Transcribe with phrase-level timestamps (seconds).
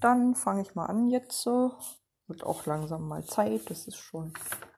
[0.00, 1.40] dann fange ich mal an jetzt.
[1.42, 1.76] So.
[2.26, 3.70] Wird auch langsam mal Zeit.
[3.70, 4.32] Es ist schon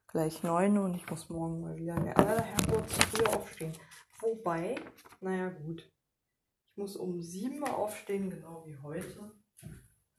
[0.07, 3.72] gleich neun und ich muss morgen mal wieder in der aller Herrgott zu früh aufstehen.
[4.21, 4.77] Wobei,
[5.21, 5.91] naja gut,
[6.71, 9.33] ich muss um sieben Uhr aufstehen, genau wie heute.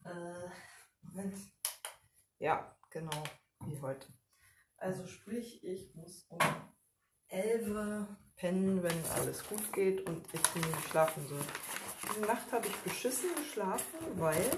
[0.03, 0.49] Äh,
[1.03, 1.37] Moment.
[2.39, 3.23] Ja, genau
[3.65, 4.07] wie heute.
[4.77, 6.39] Also sprich, ich muss um
[7.27, 11.43] 11 Uhr pennen, wenn alles gut geht und ich nicht schlafen soll.
[12.09, 14.51] Diese Nacht habe ich beschissen geschlafen, weil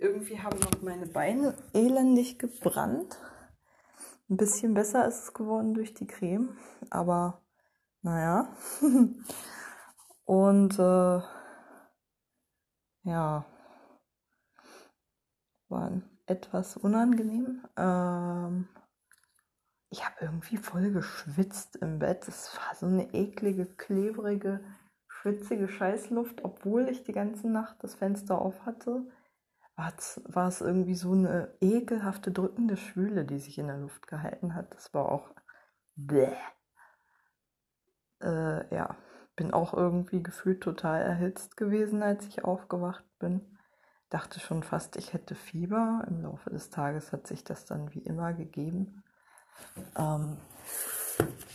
[0.00, 3.18] irgendwie haben noch meine Beine elendig gebrannt.
[4.28, 6.56] Ein bisschen besser ist es geworden durch die Creme,
[6.90, 7.42] aber
[8.02, 8.48] naja.
[10.24, 11.20] und äh,
[13.02, 13.44] ja,
[15.68, 17.66] war etwas unangenehm.
[17.76, 18.68] Ähm,
[19.90, 22.26] ich habe irgendwie voll geschwitzt im Bett.
[22.28, 24.60] Es war so eine eklige, klebrige,
[25.08, 29.04] schwitzige Scheißluft, obwohl ich die ganze Nacht das Fenster auf hatte.
[29.80, 34.74] War es irgendwie so eine ekelhafte, drückende Schwüle, die sich in der Luft gehalten hat.
[34.74, 35.30] Das war auch.
[35.96, 36.36] Bläh.
[38.22, 38.96] Äh, ja,
[39.36, 43.58] bin auch irgendwie gefühlt total erhitzt gewesen, als ich aufgewacht bin.
[44.10, 46.04] Dachte schon fast, ich hätte Fieber.
[46.08, 49.02] Im Laufe des Tages hat sich das dann wie immer gegeben.
[49.96, 50.36] Ähm,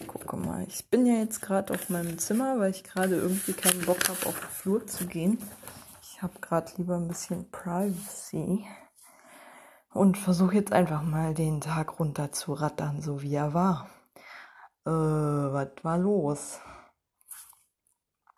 [0.08, 3.86] gucke mal, ich bin ja jetzt gerade auf meinem Zimmer, weil ich gerade irgendwie keinen
[3.86, 5.38] Bock habe, auf den Flur zu gehen.
[6.26, 8.66] Habe gerade lieber ein bisschen Privacy
[9.94, 13.92] und versuche jetzt einfach mal den Tag runter zu rattern, so wie er war.
[14.88, 16.59] Äh, was war los?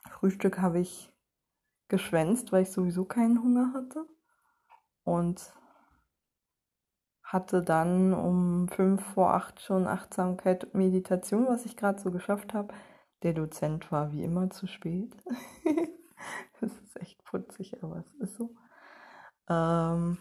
[0.09, 1.13] Frühstück habe ich
[1.87, 4.05] geschwänzt, weil ich sowieso keinen Hunger hatte.
[5.05, 5.53] Und
[7.23, 12.53] hatte dann um fünf vor acht schon Achtsamkeit und Meditation, was ich gerade so geschafft
[12.53, 12.73] habe.
[13.23, 15.15] Der Dozent war wie immer zu spät.
[16.59, 18.55] das echt putzig, aber es ist so.
[19.49, 20.17] Ähm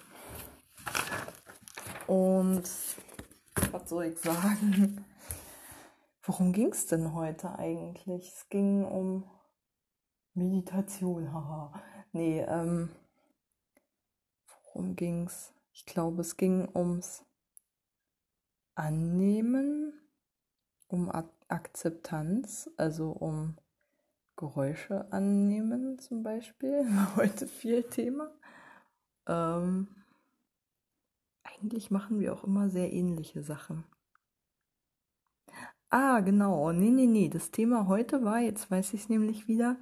[2.06, 2.62] und
[3.72, 5.04] was soll ich sagen?
[6.22, 8.28] Worum ging es denn heute eigentlich?
[8.28, 9.25] Es ging um
[10.34, 11.72] Meditation, haha.
[12.12, 12.91] nee, ähm,
[14.47, 15.54] worum ging's?
[15.72, 17.25] Ich glaube, es ging ums
[18.75, 19.94] Annehmen,
[20.88, 23.56] um Ak Akzeptanz, also um
[24.36, 26.86] Geräusche annehmen zum Beispiel.
[27.16, 28.30] Heute viel Thema.
[29.26, 29.88] Ähm,
[31.42, 33.84] eigentlich machen wir auch immer sehr ähnliche Sachen.
[35.91, 36.72] Ah, genau.
[36.72, 37.28] Nee, nee, nee.
[37.28, 39.76] Das Thema heute war, jetzt weiß ich es nämlich wieder,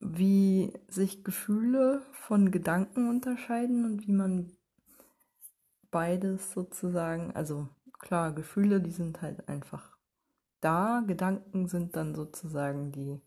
[0.00, 4.52] wie sich Gefühle von Gedanken unterscheiden und wie man
[5.90, 7.68] beides sozusagen, also
[7.98, 9.93] klar, Gefühle, die sind halt einfach
[10.64, 13.20] da, Gedanken sind dann sozusagen die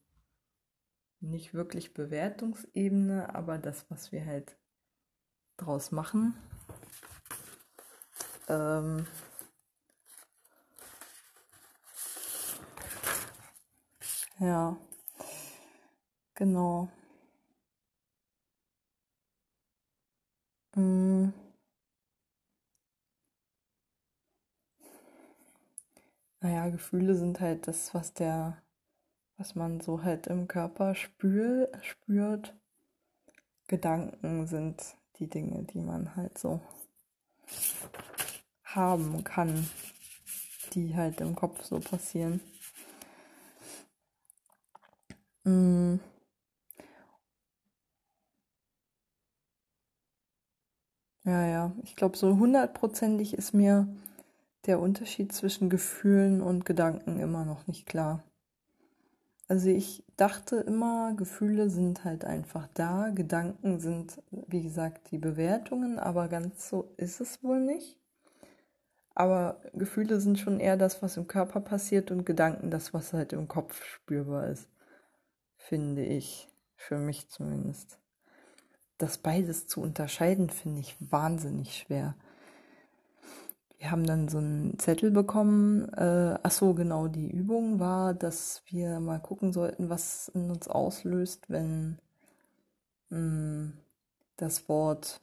[1.20, 4.58] nicht wirklich Bewertungsebene, aber das, was wir halt
[5.58, 6.36] draus machen.
[8.48, 9.06] Ähm
[14.40, 14.78] ja.
[16.36, 16.90] Genau.
[20.76, 21.47] Mm.
[26.42, 28.62] Naja, Gefühle sind halt das, was der,
[29.38, 32.56] was man so halt im Körper spür, spürt.
[33.68, 36.62] Gedanken sind die Dinge, die man halt so
[38.64, 39.68] haben kann,
[40.74, 42.40] die halt im Kopf so passieren.
[45.46, 46.00] Mm.
[51.26, 53.88] Ja, ja, ich glaube, so hundertprozentig ist mir
[54.68, 58.24] der Unterschied zwischen Gefühlen und Gedanken immer noch nicht klar.
[59.48, 66.00] Also ich dachte immer, Gefühle sind halt einfach da, Gedanken sind, wie gesagt, die Bewertungen,
[66.00, 67.98] aber ganz so ist es wohl nicht.
[69.16, 73.34] Aber Gefühle sind schon eher das, was im Körper passiert und Gedanken das, was halt
[73.34, 74.68] im Kopf spürbar ist
[75.68, 78.00] finde ich, für mich zumindest.
[78.98, 82.16] Das beides zu unterscheiden, finde ich wahnsinnig schwer.
[83.78, 85.92] Wir haben dann so einen Zettel bekommen.
[85.94, 90.68] Äh, ach so, genau, die Übung war, dass wir mal gucken sollten, was in uns
[90.68, 92.00] auslöst, wenn
[93.10, 93.74] mh, hm,
[94.38, 95.22] das Wort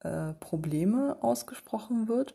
[0.00, 2.34] äh, Probleme ausgesprochen wird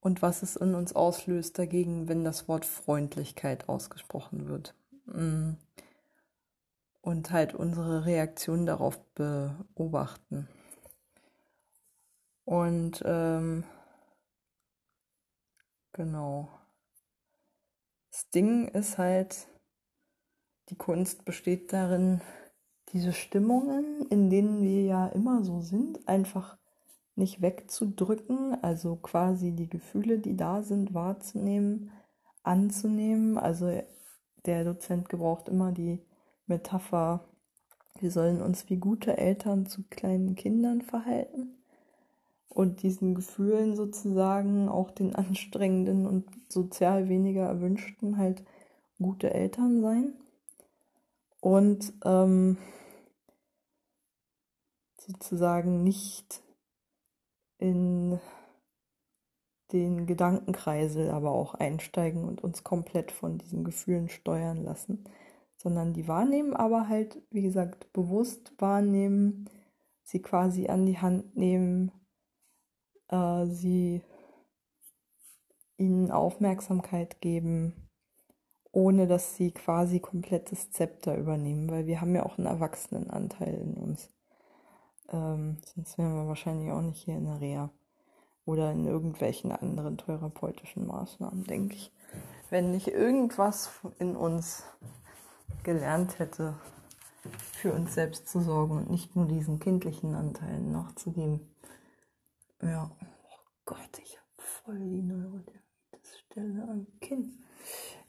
[0.00, 4.74] und was es in uns auslöst dagegen, wenn das Wort Freundlichkeit ausgesprochen wird.
[5.06, 5.52] Mm.
[7.00, 10.48] Und halt unsere Reaktion darauf beobachten.
[12.44, 13.64] Und ähm,
[15.92, 16.48] genau.
[18.10, 19.46] Das Ding ist halt,
[20.68, 22.20] die Kunst besteht darin,
[22.92, 26.58] diese Stimmungen, in denen wir ja immer so sind, einfach
[27.14, 31.90] nicht wegzudrücken, also quasi die Gefühle, die da sind, wahrzunehmen,
[32.42, 33.38] anzunehmen.
[33.38, 33.82] Also
[34.44, 36.04] der Dozent gebraucht immer die
[36.46, 37.24] Metapher,
[37.98, 41.61] wir sollen uns wie gute Eltern zu kleinen Kindern verhalten
[42.54, 48.44] und diesen Gefühlen sozusagen, auch den anstrengenden und sozial weniger erwünschten, halt
[49.00, 50.14] gute Eltern sein.
[51.40, 52.56] Und ähm,
[54.98, 56.42] sozusagen nicht
[57.58, 58.20] in
[59.72, 65.04] den Gedankenkreisel aber auch einsteigen und uns komplett von diesen Gefühlen steuern lassen,
[65.56, 69.48] sondern die wahrnehmen, aber halt, wie gesagt, bewusst wahrnehmen,
[70.04, 71.90] sie quasi an die Hand nehmen,
[73.12, 74.02] äh, sie
[75.76, 77.88] ihnen Aufmerksamkeit geben,
[78.72, 83.74] ohne dass sie quasi komplettes Zepter übernehmen, weil wir haben ja auch einen Erwachsenenanteil in
[83.74, 84.08] uns.
[85.10, 87.70] Ähm, sonst wären wir wahrscheinlich auch nicht hier in der Reha
[88.44, 91.92] oder in irgendwelchen anderen therapeutischen Maßnahmen, denke ich.
[92.50, 94.64] Wenn nicht irgendwas in uns
[95.62, 96.54] gelernt hätte,
[97.52, 101.51] für uns selbst zu sorgen und nicht nur diesen kindlichen Anteilen nachzugeben.
[102.62, 107.42] Ja, oh Gott, ich habe voll die Neurodermitis-Stelle am Kinn.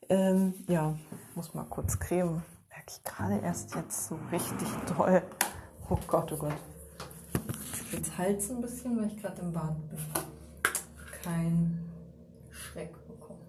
[0.09, 0.97] Ähm, ja,
[1.35, 2.43] muss mal kurz cremen.
[2.69, 5.21] Merke ich gerade erst jetzt so richtig toll.
[5.89, 6.53] Oh Gott, oh Gott
[7.93, 9.99] jetzt Hals ein bisschen, weil ich gerade im Bad bin.
[11.23, 11.79] Kein
[12.49, 13.39] Schreck bekommen.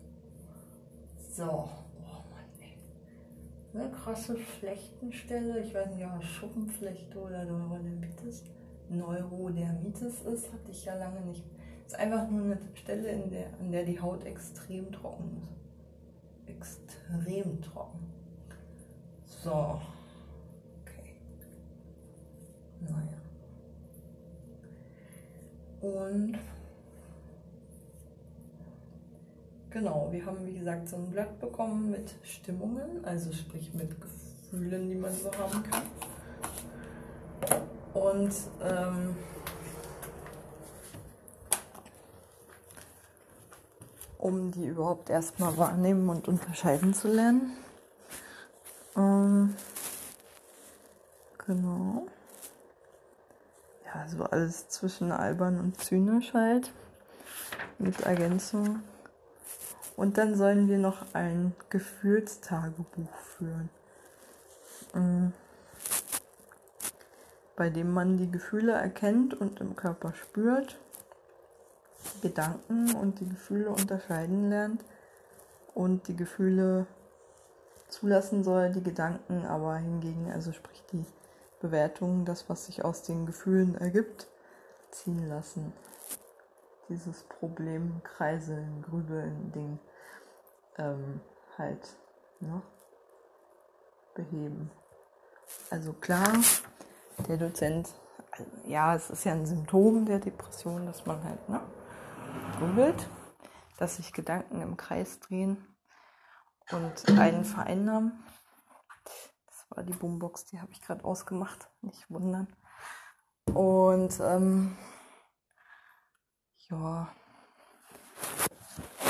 [1.30, 1.44] So.
[1.44, 2.78] Oh Mann, ey.
[3.74, 5.60] Eine krasse Flechtenstelle.
[5.60, 8.44] Ich weiß nicht, ob Schuppenflechte oder Neurodermitis.
[8.88, 11.44] Neurodermitis ist, hatte ich ja lange nicht.
[11.86, 16.50] Ist einfach nur eine Stelle, in der, an der die Haut extrem trocken ist.
[16.50, 18.12] Extrem trocken.
[19.26, 19.80] So.
[20.82, 21.16] Okay.
[22.80, 23.18] Naja.
[25.80, 26.38] Und
[29.70, 34.88] genau, wir haben wie gesagt so ein Blatt bekommen mit Stimmungen, also sprich mit Gefühlen,
[34.88, 35.82] die man so haben kann.
[37.94, 39.16] Und ähm,
[44.18, 47.56] um die überhaupt erstmal wahrnehmen und unterscheiden zu lernen.
[48.96, 49.54] Ähm,
[51.46, 52.06] genau.
[53.84, 56.72] Ja, so alles zwischen albern und zynisch halt.
[57.78, 58.82] Mit Ergänzung.
[59.96, 63.68] Und dann sollen wir noch ein Gefühlstagebuch führen.
[64.94, 65.43] Mm.
[67.56, 70.78] Bei dem man die Gefühle erkennt und im Körper spürt,
[72.20, 74.84] Gedanken und die Gefühle unterscheiden lernt
[75.74, 76.86] und die Gefühle
[77.88, 81.04] zulassen soll, die Gedanken aber hingegen, also sprich die
[81.60, 84.28] Bewertungen, das, was sich aus den Gefühlen ergibt,
[84.90, 85.72] ziehen lassen.
[86.88, 89.78] Dieses Problem, Kreiseln, Grübeln, Ding
[90.76, 91.20] ähm,
[91.56, 91.96] halt
[92.40, 92.60] ne,
[94.14, 94.70] beheben.
[95.70, 96.28] Also klar,
[97.28, 97.94] der Dozent,
[98.30, 101.60] also ja, es ist ja ein Symptom der Depression, dass man halt ne,
[102.58, 103.08] grübelt,
[103.78, 105.66] dass sich Gedanken im Kreis drehen
[106.70, 108.24] und einen vereinnahmen
[109.76, 112.48] war die Boombox, die habe ich gerade ausgemacht, nicht wundern.
[113.52, 114.76] Und ähm,
[116.70, 117.08] ja,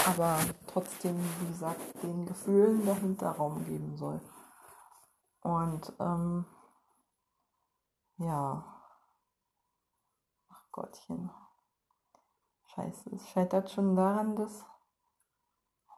[0.07, 4.21] aber trotzdem, wie gesagt, den Gefühlen dahinter Raum geben soll.
[5.40, 6.47] Und ähm,
[8.18, 8.64] ja,
[10.49, 11.30] ach Gottchen,
[12.66, 14.64] scheiße, es scheitert schon daran, dass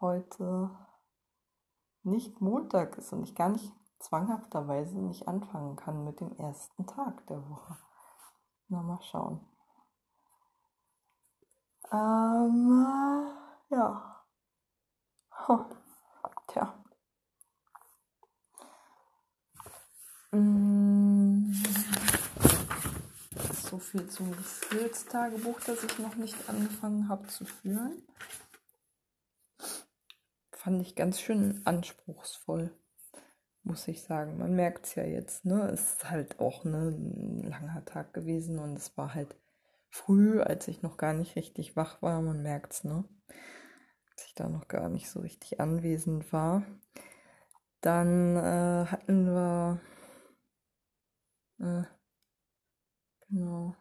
[0.00, 0.70] heute
[2.02, 7.26] nicht Montag ist und ich gar nicht zwanghafterweise nicht anfangen kann mit dem ersten Tag
[7.26, 7.76] der Woche.
[8.68, 9.40] Na, mal schauen.
[11.92, 12.86] Ähm,
[13.70, 14.24] ja.
[15.48, 15.64] Huh.
[16.48, 16.74] Tja.
[20.32, 20.75] Mm.
[23.76, 28.02] So viel zum Gefühlstagebuch, das ich noch nicht angefangen habe zu führen.
[30.50, 32.72] Fand ich ganz schön anspruchsvoll
[33.64, 34.38] muss ich sagen.
[34.38, 35.68] Man merkt es ja jetzt, ne?
[35.68, 39.36] Es ist halt auch ne, ein langer Tag gewesen und es war halt
[39.90, 42.22] früh, als ich noch gar nicht richtig wach war.
[42.22, 43.04] Man merkt es, ne?
[44.10, 46.62] Als ich da noch gar nicht so richtig anwesend war.
[47.82, 49.80] Dann äh, hatten wir
[51.58, 51.95] äh,
[53.28, 53.74] genau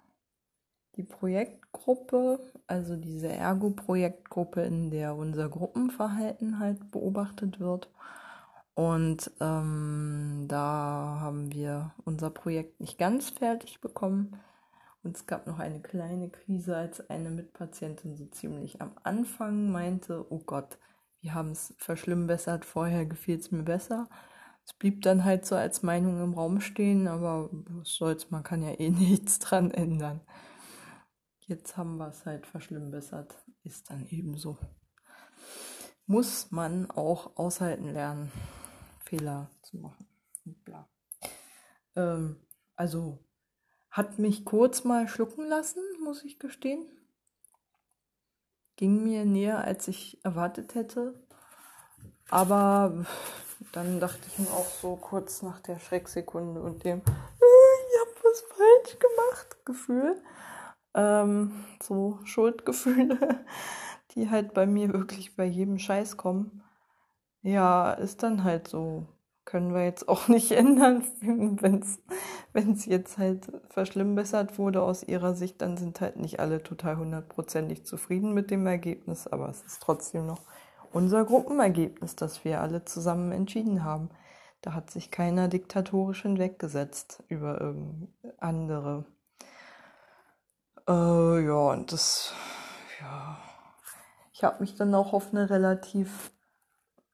[0.96, 7.90] die Projektgruppe, also diese Ergo-Projektgruppe, in der unser Gruppenverhalten halt beobachtet wird.
[8.74, 14.38] Und ähm, da haben wir unser Projekt nicht ganz fertig bekommen.
[15.04, 20.26] Und es gab noch eine kleine Krise, als eine Mitpatientin so ziemlich am Anfang meinte,
[20.32, 20.78] oh Gott,
[21.22, 24.10] wir haben es verschlimmbessert, vorher gefiel es mir besser.
[24.66, 28.64] Es blieb dann halt so als Meinung im Raum stehen, aber was soll's, man kann
[28.64, 30.22] ja eh nichts dran ändern.
[31.42, 34.58] Jetzt haben wir es halt verschlimmbessert, ist dann eben so.
[36.08, 38.32] Muss man auch aushalten lernen,
[39.04, 40.08] Fehler zu machen.
[40.64, 40.90] Bla.
[41.96, 42.38] Ähm,
[42.76, 43.24] also
[43.92, 46.86] hat mich kurz mal schlucken lassen, muss ich gestehen.
[48.76, 51.24] Ging mir näher, als ich erwartet hätte.
[52.30, 53.06] Aber
[53.72, 58.42] dann dachte ich mir auch so kurz nach der Schrecksekunde und dem, ich habe was
[58.42, 60.22] falsch gemacht, Gefühl.
[60.94, 63.46] Ähm, so Schuldgefühle,
[64.12, 66.64] die halt bei mir wirklich bei jedem Scheiß kommen.
[67.42, 69.08] Ja, ist dann halt so.
[69.44, 75.62] Können wir jetzt auch nicht ändern, wenn es jetzt halt verschlimmbessert wurde aus ihrer Sicht,
[75.62, 80.26] dann sind halt nicht alle total hundertprozentig zufrieden mit dem Ergebnis, aber es ist trotzdem
[80.26, 80.42] noch
[80.96, 84.10] unser Gruppenergebnis, das wir alle zusammen entschieden haben.
[84.62, 87.76] Da hat sich keiner diktatorisch hinweggesetzt über
[88.38, 89.06] andere.
[90.88, 92.34] Äh, ja, und das,
[93.02, 93.38] ja.
[94.32, 96.32] Ich habe mich dann auch auf eine relativ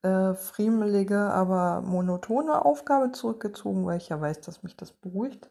[0.03, 5.49] äh, friemelige, aber monotone Aufgabe zurückgezogen, weil ich ja weiß, dass mich das beruhigt.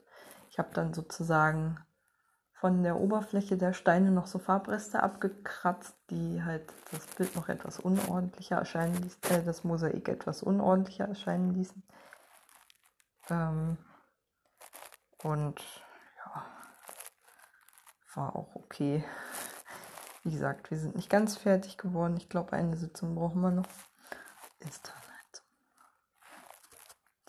[0.50, 1.78] Ich habe dann sozusagen
[2.60, 7.80] von der Oberfläche der Steine noch so Farbreste abgekratzt, die halt das Bild noch etwas
[7.80, 11.82] unordentlicher erscheinen ließen, äh, das Mosaik etwas unordentlicher erscheinen ließen.
[13.30, 13.78] Ähm,
[15.22, 15.58] und
[16.18, 16.44] ja,
[18.14, 19.02] war auch okay.
[20.22, 22.18] Wie gesagt, wir sind nicht ganz fertig geworden.
[22.18, 23.68] Ich glaube, eine Sitzung brauchen wir noch.
[24.58, 25.42] Ist dann halt so.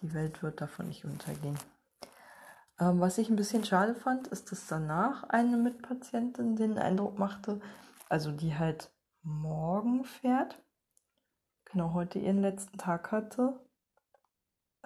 [0.01, 1.57] Die Welt wird davon nicht untergehen.
[2.81, 7.61] Ähm, was ich ein bisschen schade fand, ist, dass danach eine Mitpatientin den Eindruck machte,
[8.09, 10.59] also die halt morgen fährt,
[11.65, 13.59] genau heute ihren letzten Tag hatte,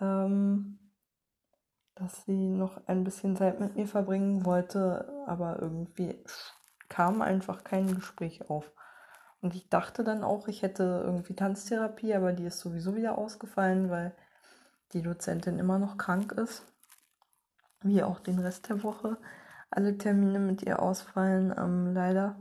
[0.01, 0.77] ähm,
[1.95, 6.21] dass sie noch ein bisschen Zeit mit mir verbringen wollte, aber irgendwie
[6.89, 8.69] kam einfach kein Gespräch auf.
[9.41, 13.89] Und ich dachte dann auch, ich hätte irgendwie Tanztherapie, aber die ist sowieso wieder ausgefallen,
[13.89, 14.13] weil
[14.91, 16.65] die Dozentin immer noch krank ist
[17.85, 19.17] wie auch den Rest der Woche,
[19.69, 22.35] alle Termine mit ihr ausfallen, ähm, leider.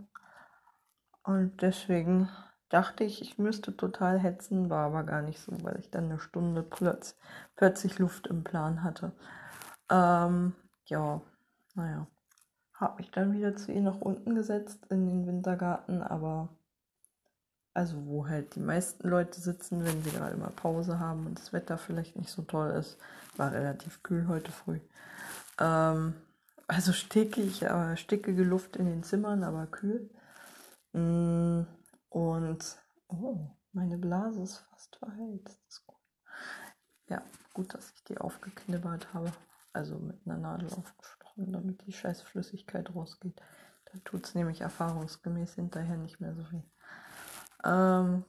[1.23, 2.29] Und deswegen
[2.69, 6.19] dachte ich, ich müsste total hetzen, war aber gar nicht so, weil ich dann eine
[6.19, 7.17] Stunde plötz
[7.57, 9.13] plötzlich Luft im Plan hatte.
[9.91, 10.55] Ähm,
[10.87, 11.21] ja,
[11.75, 12.07] naja.
[12.75, 16.49] Habe mich dann wieder zu ihr nach unten gesetzt in den Wintergarten, aber
[17.73, 21.53] also wo halt die meisten Leute sitzen, wenn sie gerade mal Pause haben und das
[21.53, 22.99] Wetter vielleicht nicht so toll ist.
[23.37, 24.81] War relativ kühl heute früh.
[25.59, 26.15] Ähm,
[26.67, 30.11] also stickig, aber stickige Luft in den Zimmern, aber kühl.
[30.93, 31.63] Mm,
[32.09, 35.97] und oh, meine Blase ist fast gut.
[37.09, 39.33] Ja, gut, dass ich die aufgeknibbert habe.
[39.73, 43.41] Also mit einer Nadel aufgestochen, damit die scheiß Flüssigkeit rausgeht.
[43.87, 46.63] Da tut es nämlich erfahrungsgemäß hinterher nicht mehr so weh.
[47.65, 48.25] Ähm,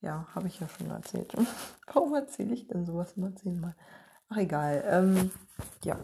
[0.00, 1.34] ja, habe ich ja schon erzählt.
[1.92, 3.76] Warum erzähle ich denn sowas immer zehnmal?
[4.28, 4.82] Ach egal.
[4.86, 5.30] Ähm,
[5.84, 5.98] ja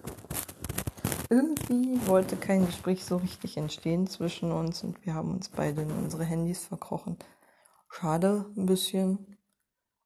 [1.30, 5.90] irgendwie wollte kein Gespräch so richtig entstehen zwischen uns und wir haben uns beide in
[5.90, 7.18] unsere Handys verkrochen.
[7.88, 9.38] Schade ein bisschen.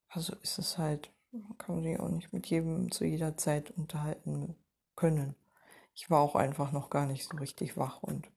[0.09, 4.55] Also ist es halt, man kann sich auch nicht mit jedem zu jeder Zeit unterhalten
[4.95, 5.35] können.
[5.93, 8.29] Ich war auch einfach noch gar nicht so richtig wach und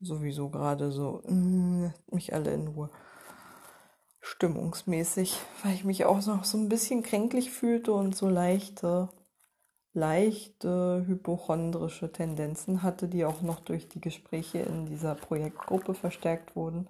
[0.00, 2.90] sowieso gerade so, mh, mich alle in Ruhe.
[4.20, 9.08] Stimmungsmäßig, weil ich mich auch noch so ein bisschen kränklich fühlte und so leichte
[9.94, 16.88] leichte hypochondrische Tendenzen hatte, die auch noch durch die Gespräche in dieser Projektgruppe verstärkt wurden,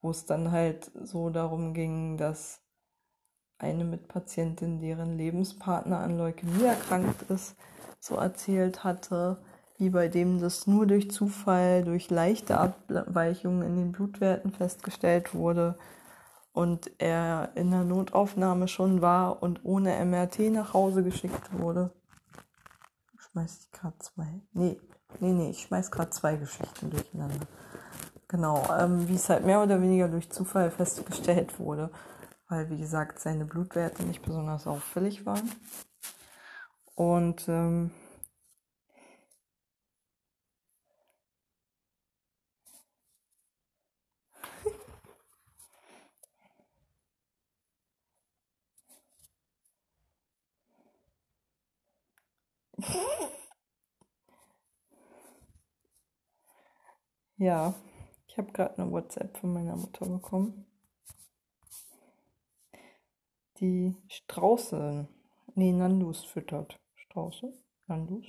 [0.00, 2.62] wo es dann halt so darum ging, dass
[3.58, 7.54] eine Mitpatientin, deren Lebenspartner an Leukämie erkrankt ist,
[8.00, 9.42] so erzählt hatte,
[9.76, 15.76] wie bei dem das nur durch Zufall, durch leichte Abweichungen in den Blutwerten festgestellt wurde
[16.52, 21.92] und er in der Notaufnahme schon war und ohne MRT nach Hause geschickt wurde
[23.38, 24.40] schmeiß ich gerade zwei.
[24.52, 24.80] Nee,
[25.20, 27.46] nee, nee, ich schmeiß gerade zwei Geschichten durcheinander.
[28.26, 31.90] Genau, ähm, wie es halt mehr oder weniger durch Zufall festgestellt wurde,
[32.48, 35.50] weil wie gesagt seine Blutwerte nicht besonders auffällig waren.
[36.96, 37.90] Und ähm,
[57.38, 57.74] Ja,
[58.26, 60.66] ich habe gerade eine WhatsApp von meiner Mutter bekommen.
[63.60, 65.06] Die Strauße,
[65.54, 66.80] nee, Nandus füttert.
[66.94, 67.52] Strauße?
[67.86, 68.24] Nandus?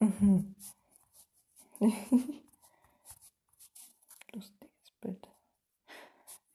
[0.00, 0.54] Mhm.
[4.34, 5.28] Lustiges Bild.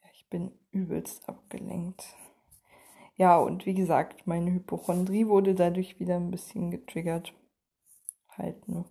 [0.03, 2.15] Ja, ich bin übelst abgelenkt.
[3.17, 7.34] Ja, und wie gesagt, meine Hypochondrie wurde dadurch wieder ein bisschen getriggert.
[8.38, 8.86] Halt, ne?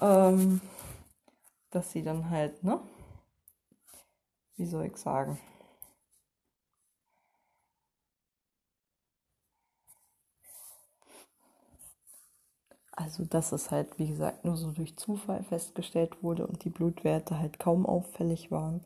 [0.00, 0.60] Ähm,
[1.70, 2.78] dass sie dann halt, ne?
[4.58, 5.38] Wie soll ich sagen?
[13.00, 17.38] Also, dass es halt, wie gesagt, nur so durch Zufall festgestellt wurde und die Blutwerte
[17.38, 18.80] halt kaum auffällig waren,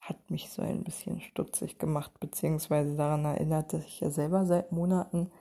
[0.00, 4.70] hat mich so ein bisschen stutzig gemacht, beziehungsweise daran erinnert, dass ich ja selber seit
[4.72, 5.32] Monaten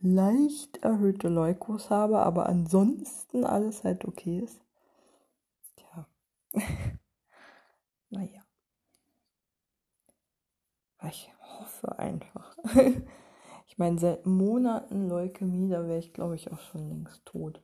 [0.00, 4.60] leicht erhöhte Leukos habe, aber ansonsten alles halt okay ist.
[5.76, 6.06] Tja.
[8.10, 8.44] naja.
[11.08, 12.56] Ich hoffe einfach.
[13.74, 17.60] Ich meine, seit Monaten Leukämie, da wäre ich, glaube ich, auch schon längst tot.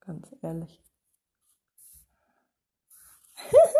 [0.00, 0.80] Ganz ehrlich.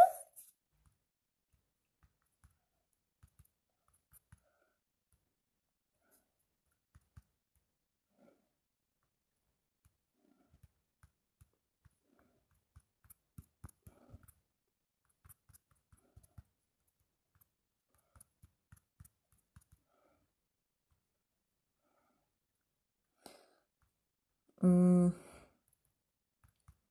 [24.62, 25.12] Mm,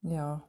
[0.03, 0.41] ja.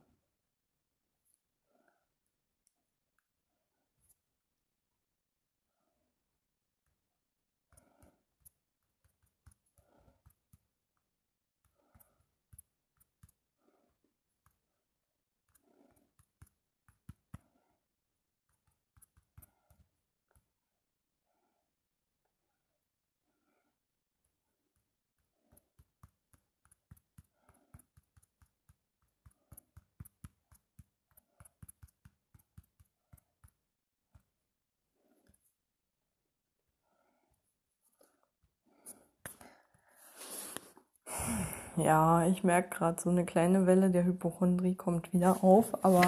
[41.76, 46.02] Ja, ich merke gerade, so eine kleine Welle der Hypochondrie kommt wieder auf, aber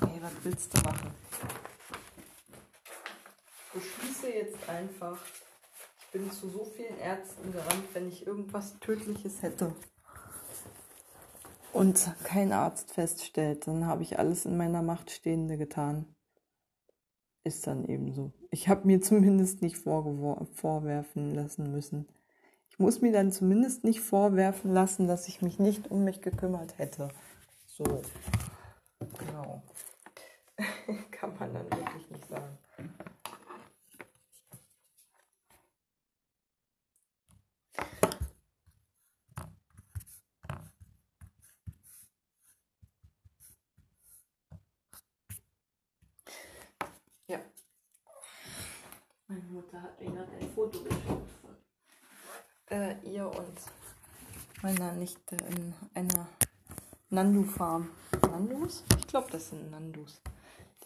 [0.00, 1.10] hey, was willst du machen?
[3.74, 5.18] Ich beschließe jetzt einfach,
[6.00, 9.72] ich bin zu so vielen Ärzten gerannt, wenn ich irgendwas Tödliches hätte
[11.76, 16.06] und kein Arzt feststellt, dann habe ich alles in meiner Macht Stehende getan.
[17.44, 18.32] Ist dann eben so.
[18.50, 22.08] Ich habe mir zumindest nicht vorwerfen lassen müssen.
[22.76, 26.76] Ich muss mir dann zumindest nicht vorwerfen lassen, dass ich mich nicht um mich gekümmert
[26.76, 27.08] hätte.
[27.66, 28.02] So.
[29.18, 29.62] Genau.
[31.10, 32.58] Kann man dann wirklich nicht sagen.
[47.26, 47.40] Ja.
[49.28, 51.36] Meine Mutter hat mir gerade ein Foto geschickt
[52.76, 53.58] äh, ihr und
[54.62, 56.28] meiner Nichte in einer
[57.08, 57.90] Nandu-Farm.
[58.30, 58.84] Nandus?
[58.98, 60.20] Ich glaube, das sind Nandus.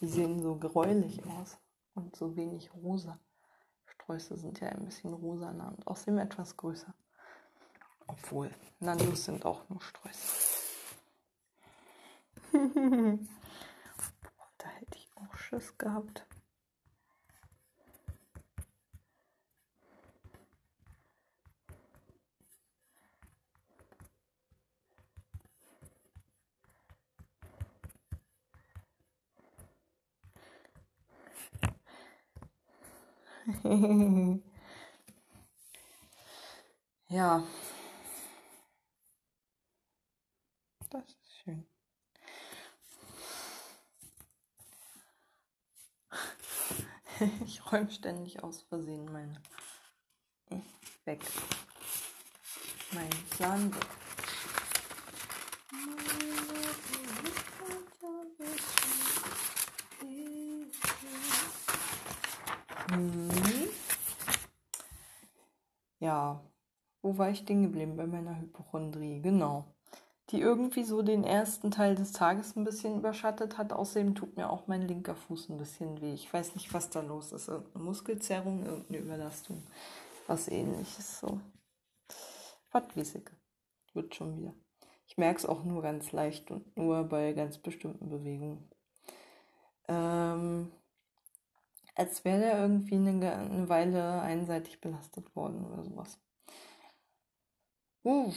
[0.01, 1.59] Die sehen so gräulich aus
[1.95, 3.19] und so wenig rosa.
[3.87, 6.95] Sträuße sind ja ein bisschen rosaner und außerdem etwas größer.
[8.07, 10.49] Obwohl, Nandus sind auch nur Sträuße.
[14.59, 16.25] da hätte ich auch Schiss gehabt.
[37.09, 37.43] ja.
[40.91, 41.67] Das ist schön.
[47.45, 49.41] Ich räume ständig aus Versehen meine
[51.05, 51.21] weg.
[52.93, 53.87] Mein Plan weg.
[62.91, 63.69] Mhm.
[66.01, 66.43] Ja,
[67.03, 69.23] Wo war ich stehen geblieben bei meiner Hypochondrie?
[69.23, 69.67] Genau.
[70.31, 73.73] Die irgendwie so den ersten Teil des Tages ein bisschen überschattet hat.
[73.73, 76.15] Außerdem tut mir auch mein linker Fuß ein bisschen weh.
[76.15, 77.49] Ich weiß nicht, was da los ist.
[77.49, 79.63] Irgendeine Muskelzerrung, irgendeine Überlastung.
[80.27, 81.21] Was ähnliches.
[81.21, 81.41] So.
[82.73, 83.33] Was wissig.
[83.95, 84.55] Wird schon wieder.
[85.09, 88.71] Ich merke es auch nur ganz leicht und nur bei ganz bestimmten Bewegungen.
[89.89, 90.71] Ähm,
[91.95, 96.19] als wäre der irgendwie eine, eine Weile einseitig belastet worden oder sowas.
[98.03, 98.37] Uff,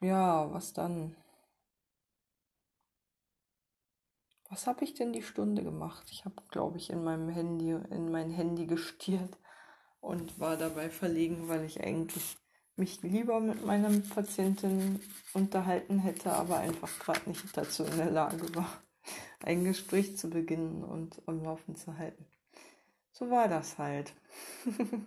[0.00, 1.16] ja, was dann?
[4.50, 6.08] Was habe ich denn die Stunde gemacht?
[6.10, 9.38] Ich habe, glaube ich, in meinem Handy, in mein Handy gestiert
[10.00, 12.36] und war dabei verlegen, weil ich eigentlich
[12.76, 15.00] mich lieber mit meiner Patientin
[15.32, 18.82] unterhalten hätte, aber einfach gerade nicht dazu in der Lage war,
[19.40, 22.26] ein Gespräch zu beginnen und am Laufen zu halten.
[23.22, 24.12] So war das halt.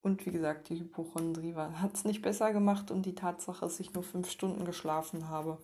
[0.00, 3.92] Und wie gesagt, die Hypochondrie hat es nicht besser gemacht und die Tatsache, dass ich
[3.92, 5.58] nur fünf Stunden geschlafen habe,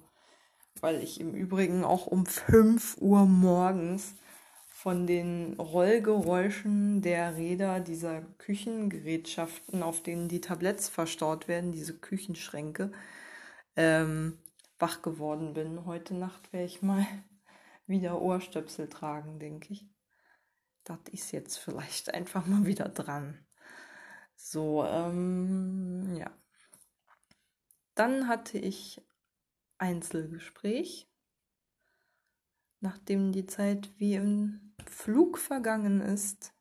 [0.82, 4.14] weil ich im Übrigen auch um 5 Uhr morgens
[4.68, 12.92] von den Rollgeräuschen der Räder dieser Küchengerätschaften, auf denen die Tabletts verstaut werden, diese Küchenschränke,
[13.74, 14.36] ähm,
[14.78, 15.86] wach geworden bin.
[15.86, 17.06] Heute Nacht werde ich mal
[17.86, 19.89] wieder Ohrstöpsel tragen, denke ich.
[20.84, 23.46] Das ist jetzt vielleicht einfach mal wieder dran.
[24.36, 26.30] So, ähm, ja.
[27.94, 29.02] Dann hatte ich
[29.78, 31.10] Einzelgespräch,
[32.80, 36.54] nachdem die Zeit wie im Flug vergangen ist.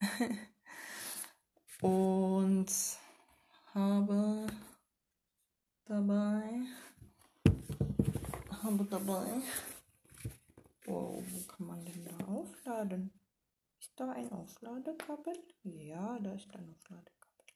[1.80, 2.70] Und
[3.72, 4.46] habe
[5.86, 6.66] dabei,
[8.62, 9.42] habe dabei,
[10.86, 13.12] oh, wo kann man denn da aufladen?
[13.80, 15.34] Ist da ein Aufladekabel?
[15.62, 17.46] Ja, da ist ein Aufladekabel.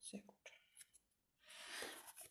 [0.00, 0.34] Sehr gut.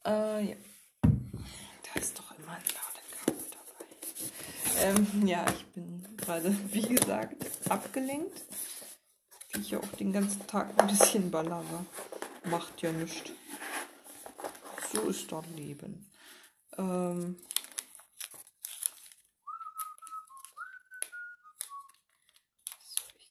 [0.06, 0.56] Äh, ja.
[1.02, 4.82] Da ist doch immer ein Ladekabel dabei.
[4.82, 8.42] Ähm, ja, ich bin gerade, wie gesagt, abgelenkt.
[9.52, 11.86] Wie ich ja auch den ganzen Tag ein bisschen ballere.
[12.46, 13.32] Macht ja nichts.
[14.92, 16.10] So ist das Leben.
[16.78, 17.38] Ähm,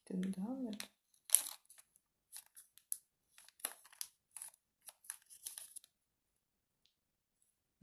[0.09, 0.89] denn damit?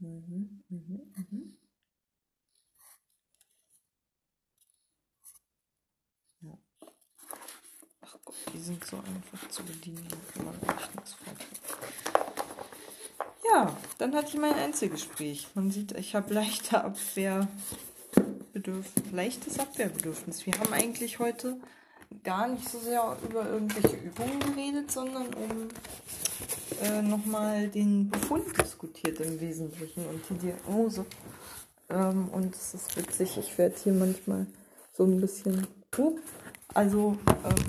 [0.02, 1.56] Mhm, mhm, mhm.
[6.40, 6.58] Ja.
[8.00, 11.46] Ach Gott, die sind so einfach zu bedienen, kann man echt nichts falsch
[13.44, 15.46] Ja, dann hatte ich mein Einzelgespräch.
[15.54, 20.44] Man sieht, ich habe leichte Abwehrbedürfnis, leichtes Abwehrbedürfnis.
[20.46, 21.60] Wir haben eigentlich heute
[22.24, 25.68] gar nicht so sehr über irgendwelche Übungen geredet, sondern um
[26.82, 31.06] äh, nochmal den Befund diskutiert im Wesentlichen und die Diagnose.
[31.88, 34.46] Ähm, und es ist witzig, ich werde hier manchmal
[34.92, 35.66] so ein bisschen,
[36.74, 37.66] also ähm,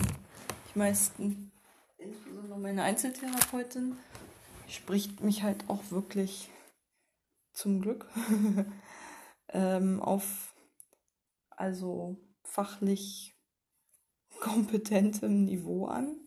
[0.67, 1.51] ich meisten,
[1.97, 3.97] insbesondere meine Einzeltherapeutin,
[4.67, 6.49] spricht mich halt auch wirklich
[7.53, 8.07] zum Glück
[9.49, 10.53] ähm, auf
[11.49, 13.35] also fachlich
[14.43, 16.17] kompetentem Niveau an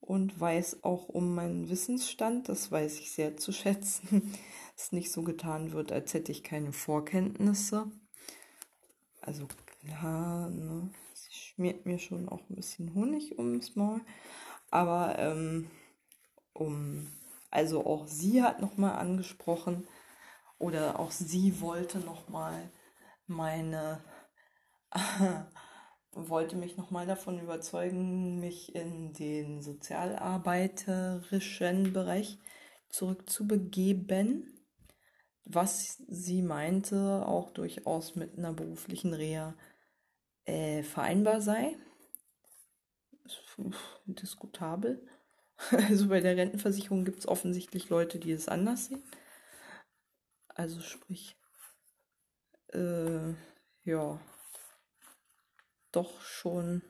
[0.00, 2.48] und weiß auch um meinen Wissensstand.
[2.48, 4.32] Das weiß ich sehr zu schätzen,
[4.76, 7.90] dass nicht so getan wird, als hätte ich keine Vorkenntnisse.
[9.20, 9.48] Also
[9.80, 14.00] klar, ne, sie schmiert mir schon auch ein bisschen Honig ums Maul.
[14.70, 15.68] Aber ähm,
[16.52, 17.08] um,
[17.50, 19.88] also auch sie hat nochmal angesprochen
[20.58, 22.70] oder auch sie wollte nochmal
[23.26, 24.04] meine
[26.14, 32.38] wollte mich nochmal davon überzeugen, mich in den sozialarbeiterischen Bereich
[32.88, 34.64] zurückzubegeben,
[35.44, 39.56] was sie meinte, auch durchaus mit einer beruflichen Reha
[40.44, 41.76] äh, vereinbar sei.
[44.06, 45.06] Diskutabel.
[45.70, 49.04] Also bei der Rentenversicherung gibt es offensichtlich Leute, die es anders sehen.
[50.48, 51.36] Also sprich,
[52.72, 53.34] äh,
[53.84, 54.20] ja,
[55.94, 56.82] doch schon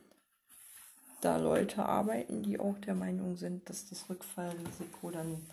[1.21, 5.45] da Leute arbeiten, die auch der Meinung sind, dass das Rückfallrisiko dann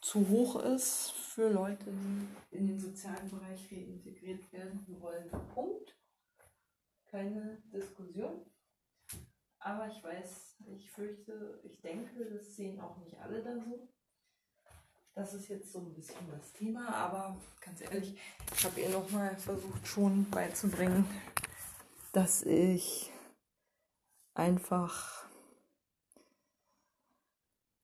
[0.00, 5.30] zu hoch ist für Leute, die in den sozialen Bereich reintegriert werden wollen.
[5.54, 5.96] Punkt.
[7.10, 8.44] Keine Diskussion.
[9.60, 13.88] Aber ich weiß, ich fürchte, ich denke, das sehen auch nicht alle dann so.
[15.14, 18.16] Das ist jetzt so ein bisschen das Thema, aber ganz ehrlich,
[18.54, 21.04] ich habe ihr nochmal versucht schon beizubringen,
[22.12, 23.12] dass ich
[24.34, 25.26] einfach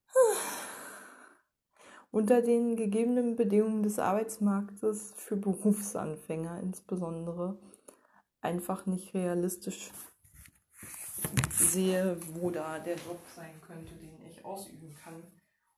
[2.11, 7.59] unter den gegebenen Bedingungen des Arbeitsmarktes für Berufsanfänger insbesondere
[8.41, 9.91] einfach nicht realistisch
[11.51, 15.23] sehe, wo da der Job sein könnte, den ich ausüben kann.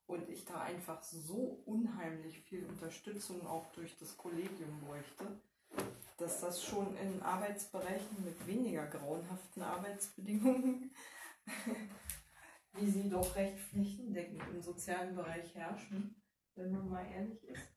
[0.06, 5.24] Und ich da einfach so unheimlich viel Unterstützung auch durch das Kollegium bräuchte,
[6.16, 10.94] dass das schon in Arbeitsbereichen mit weniger grauenhaften Arbeitsbedingungen,
[12.72, 16.22] wie sie doch recht flächendeckend im sozialen Bereich herrschen,
[16.54, 17.68] wenn man mal ehrlich ist.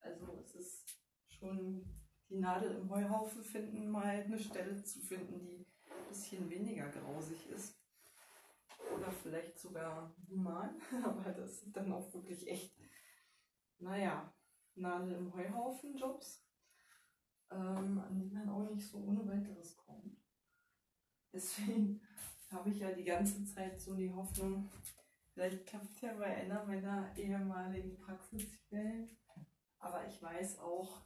[0.00, 1.84] Also es ist schon
[2.28, 7.48] die Nadel im Heuhaufen finden, mal eine Stelle zu finden, die ein bisschen weniger grausig
[7.50, 7.78] ist.
[8.94, 12.76] Oder vielleicht sogar human, aber das sind dann auch wirklich echt,
[13.78, 14.34] naja,
[14.74, 16.44] Nadel im Heuhaufen Jobs,
[17.54, 20.16] ähm, an die man auch nicht so ohne weiteres kommt.
[21.32, 22.00] Deswegen
[22.50, 24.70] habe ich ja die ganze Zeit so die Hoffnung,
[25.32, 29.08] vielleicht klappt ja bei einer meiner ehemaligen Praxisstellen.
[29.78, 31.02] Aber ich weiß auch,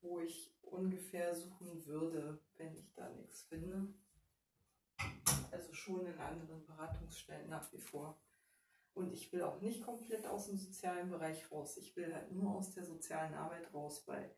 [0.00, 3.94] wo ich ungefähr suchen würde, wenn ich da nichts finde.
[5.50, 8.20] Also schon in anderen Beratungsstellen nach wie vor.
[8.94, 11.76] Und ich will auch nicht komplett aus dem sozialen Bereich raus.
[11.78, 14.34] Ich will halt nur aus der sozialen Arbeit raus, weil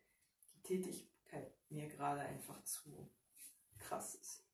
[0.65, 3.09] Tätigkeit mir gerade einfach zu
[3.79, 4.45] krass ist.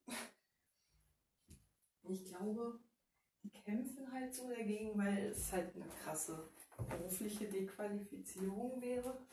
[2.02, 2.78] Ich glaube,
[3.42, 9.26] die kämpfen halt so dagegen, weil es halt eine krasse berufliche Dequalifizierung wäre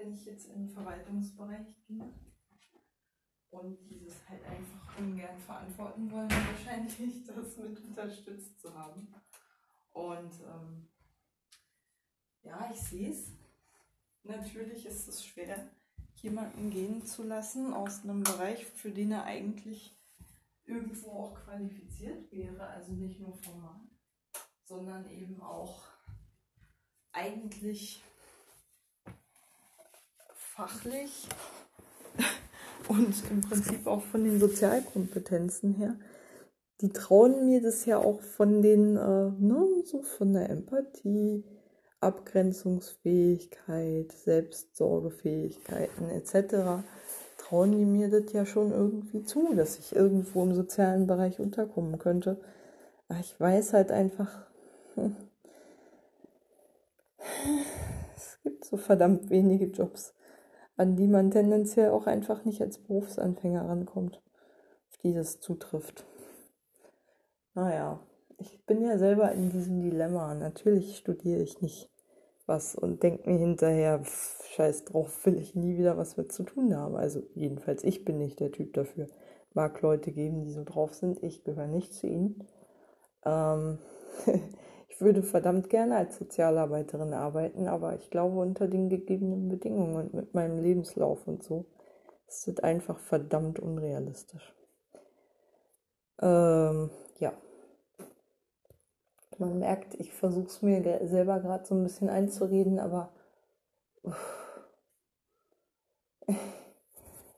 [0.00, 2.12] wenn ich jetzt in den Verwaltungsbereich ginge
[3.50, 9.12] und dieses halt einfach ungern verantworten wollen, wahrscheinlich das mit unterstützt zu haben.
[9.92, 10.88] Und ähm,
[12.42, 13.32] ja, ich sehe es.
[14.22, 15.70] Natürlich ist es schwer,
[16.22, 19.96] jemanden gehen zu lassen aus einem Bereich, für den er eigentlich
[20.64, 23.80] irgendwo auch qualifiziert wäre, also nicht nur formal,
[24.64, 25.82] sondern eben auch
[27.12, 28.02] eigentlich
[30.34, 31.26] fachlich
[32.88, 35.98] und im Prinzip auch von den Sozialkompetenzen her.
[36.80, 41.44] Die trauen mir das ja auch von den, äh, ne, so von der Empathie,
[42.00, 46.82] Abgrenzungsfähigkeit, Selbstsorgefähigkeiten etc.
[47.36, 51.98] trauen die mir das ja schon irgendwie zu, dass ich irgendwo im sozialen Bereich unterkommen
[51.98, 52.40] könnte.
[53.08, 54.46] Aber ich weiß halt einfach,
[54.94, 55.14] hm,
[58.16, 60.14] es gibt so verdammt wenige Jobs,
[60.76, 64.22] an die man tendenziell auch einfach nicht als Berufsanfänger rankommt,
[64.90, 66.04] auf die das zutrifft.
[67.54, 68.00] Naja,
[68.40, 70.34] ich bin ja selber in diesem Dilemma.
[70.34, 71.90] Natürlich studiere ich nicht
[72.46, 76.42] was und denke mir hinterher, pff, scheiß drauf, will ich nie wieder was mit zu
[76.42, 76.96] tun haben.
[76.96, 79.08] Also jedenfalls, ich bin nicht der Typ dafür.
[79.52, 81.22] Mag Leute geben, die so drauf sind.
[81.22, 82.46] Ich gehöre nicht zu ihnen.
[83.24, 83.78] Ähm,
[84.90, 90.12] Ich würde verdammt gerne als Sozialarbeiterin arbeiten, aber ich glaube unter den gegebenen Bedingungen und
[90.12, 91.64] mit meinem Lebenslauf und so
[92.26, 94.54] ist es einfach verdammt unrealistisch.
[96.20, 97.32] Ähm, ja.
[99.40, 103.10] Man merkt, ich versuche es mir selber gerade so ein bisschen einzureden, aber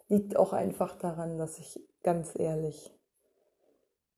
[0.08, 2.92] liegt auch einfach daran, dass ich ganz ehrlich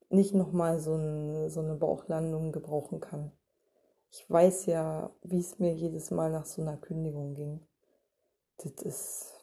[0.09, 3.33] nicht nochmal so, ein, so eine Bauchlandung gebrauchen kann.
[4.11, 7.61] Ich weiß ja, wie es mir jedes Mal nach so einer Kündigung ging.
[8.59, 9.35] Das ist,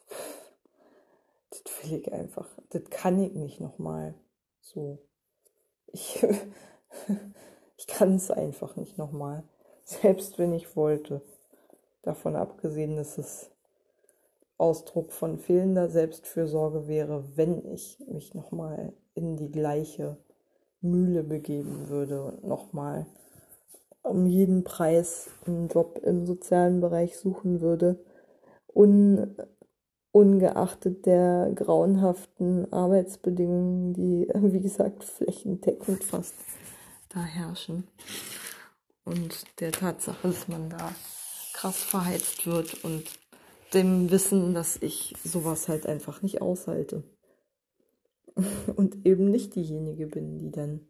[1.50, 4.16] das will ich einfach, das kann ich nicht nochmal
[4.60, 4.98] so.
[5.92, 6.26] Ich,
[7.82, 9.42] ich kann es einfach nicht nochmal,
[9.84, 11.20] selbst wenn ich wollte.
[12.02, 13.50] Davon abgesehen, dass es
[14.56, 20.16] Ausdruck von fehlender Selbstfürsorge wäre, wenn ich mich nochmal in die gleiche
[20.80, 23.06] Mühle begeben würde und nochmal
[24.02, 27.98] um jeden Preis einen Job im sozialen Bereich suchen würde,
[28.72, 29.34] un,
[30.12, 36.34] ungeachtet der grauenhaften Arbeitsbedingungen, die, wie gesagt, flächendeckend fast
[37.14, 37.88] da herrschen.
[39.04, 40.92] Und der Tatsache, dass man da
[41.52, 43.04] krass verheizt wird und
[43.74, 47.02] dem Wissen, dass ich sowas halt einfach nicht aushalte.
[48.76, 50.86] und eben nicht diejenige bin, die dann,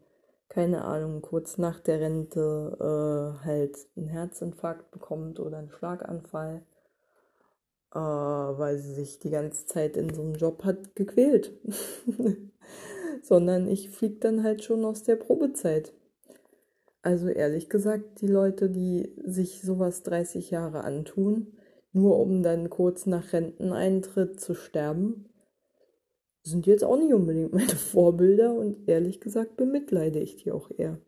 [0.49, 6.63] keine Ahnung, kurz nach der Rente äh, halt einen Herzinfarkt bekommt oder einen Schlaganfall,
[7.93, 11.53] äh, weil sie sich die ganze Zeit in so einem Job hat gequält.
[13.23, 15.93] Sondern ich fliege dann halt schon aus der Probezeit.
[17.03, 21.53] Also ehrlich gesagt, die Leute, die sich sowas 30 Jahre antun,
[21.93, 25.27] nur um dann kurz nach Renteneintritt zu sterben,
[26.45, 30.99] sind jetzt auch nicht unbedingt meine Vorbilder und ehrlich gesagt bemitleide ich die auch eher.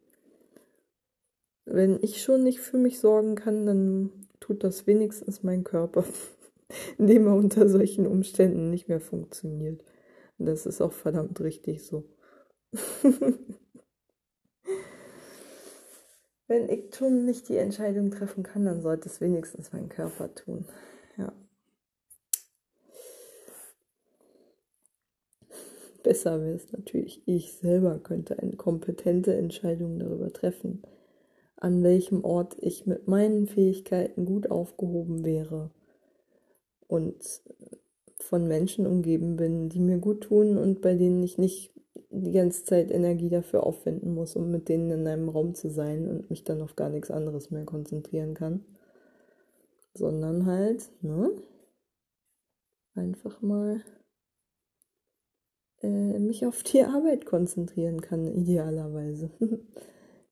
[1.66, 6.04] wenn ich schon nicht für mich sorgen kann, dann tut das wenigstens mein Körper,
[6.98, 9.82] indem er unter solchen Umständen nicht mehr funktioniert.
[10.38, 12.04] Und das ist auch verdammt richtig so.
[16.46, 20.66] wenn ich schon nicht die Entscheidung treffen kann, dann sollte es wenigstens mein Körper tun.
[21.16, 21.32] Ja.
[26.02, 30.82] Besser wäre es natürlich, ich selber könnte eine kompetente Entscheidung darüber treffen,
[31.56, 35.70] an welchem Ort ich mit meinen Fähigkeiten gut aufgehoben wäre
[36.88, 37.40] und
[38.20, 41.73] von Menschen umgeben bin, die mir gut tun und bei denen ich nicht
[42.10, 46.08] die ganze Zeit Energie dafür aufwenden muss, um mit denen in einem Raum zu sein
[46.08, 48.64] und mich dann auf gar nichts anderes mehr konzentrieren kann.
[49.94, 51.30] Sondern halt, ne?
[52.94, 53.82] Einfach mal
[55.82, 59.30] äh, mich auf die Arbeit konzentrieren kann, idealerweise.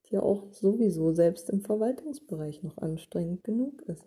[0.06, 4.04] die ja auch sowieso selbst im Verwaltungsbereich noch anstrengend genug ist.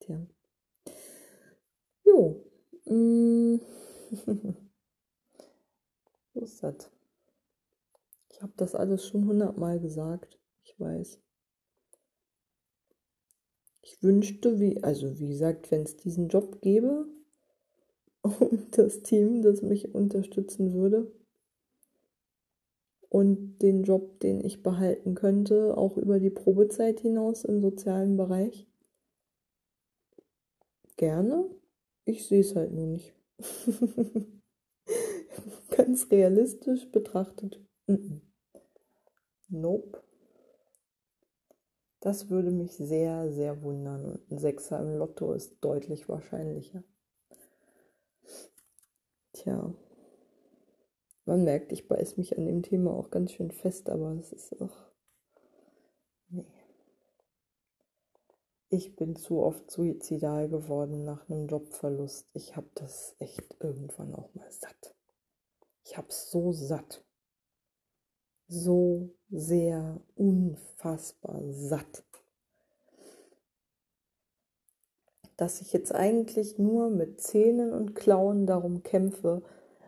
[0.00, 0.26] Tja.
[2.04, 2.42] Jo.
[2.86, 3.60] Mm.
[6.34, 6.90] so ist das.
[8.30, 10.38] Ich habe das alles schon hundertmal gesagt.
[10.64, 11.18] Ich weiß.
[13.82, 17.06] Ich wünschte, wie, also wie gesagt, wenn es diesen Job gäbe,
[18.22, 21.10] und das Team, das mich unterstützen würde.
[23.08, 28.68] Und den Job, den ich behalten könnte, auch über die Probezeit hinaus im sozialen Bereich.
[30.96, 31.50] Gerne.
[32.04, 33.14] Ich sehe es halt nur nicht.
[35.70, 37.60] Ganz realistisch betrachtet.
[39.48, 40.02] Nope.
[42.00, 44.04] Das würde mich sehr, sehr wundern.
[44.04, 46.82] Und ein Sechser im Lotto ist deutlich wahrscheinlicher.
[49.32, 49.74] Tja,
[51.30, 54.60] man merkt, ich beiß mich an dem Thema auch ganz schön fest, aber es ist
[54.60, 54.76] auch.
[56.28, 56.44] Nee.
[58.68, 62.28] Ich bin zu oft suizidal geworden nach einem Jobverlust.
[62.34, 64.96] Ich habe das echt irgendwann auch mal satt.
[65.90, 67.04] Ich hab's so satt.
[68.46, 72.04] So sehr unfassbar satt.
[75.36, 79.42] dass ich jetzt eigentlich nur mit Zähnen und Klauen darum kämpfe,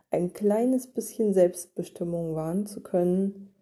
[0.09, 3.53] ein kleines bisschen Selbstbestimmung wahren zu können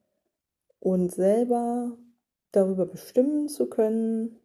[0.80, 1.97] und selber
[2.54, 4.39] darüber bestimmen zu können,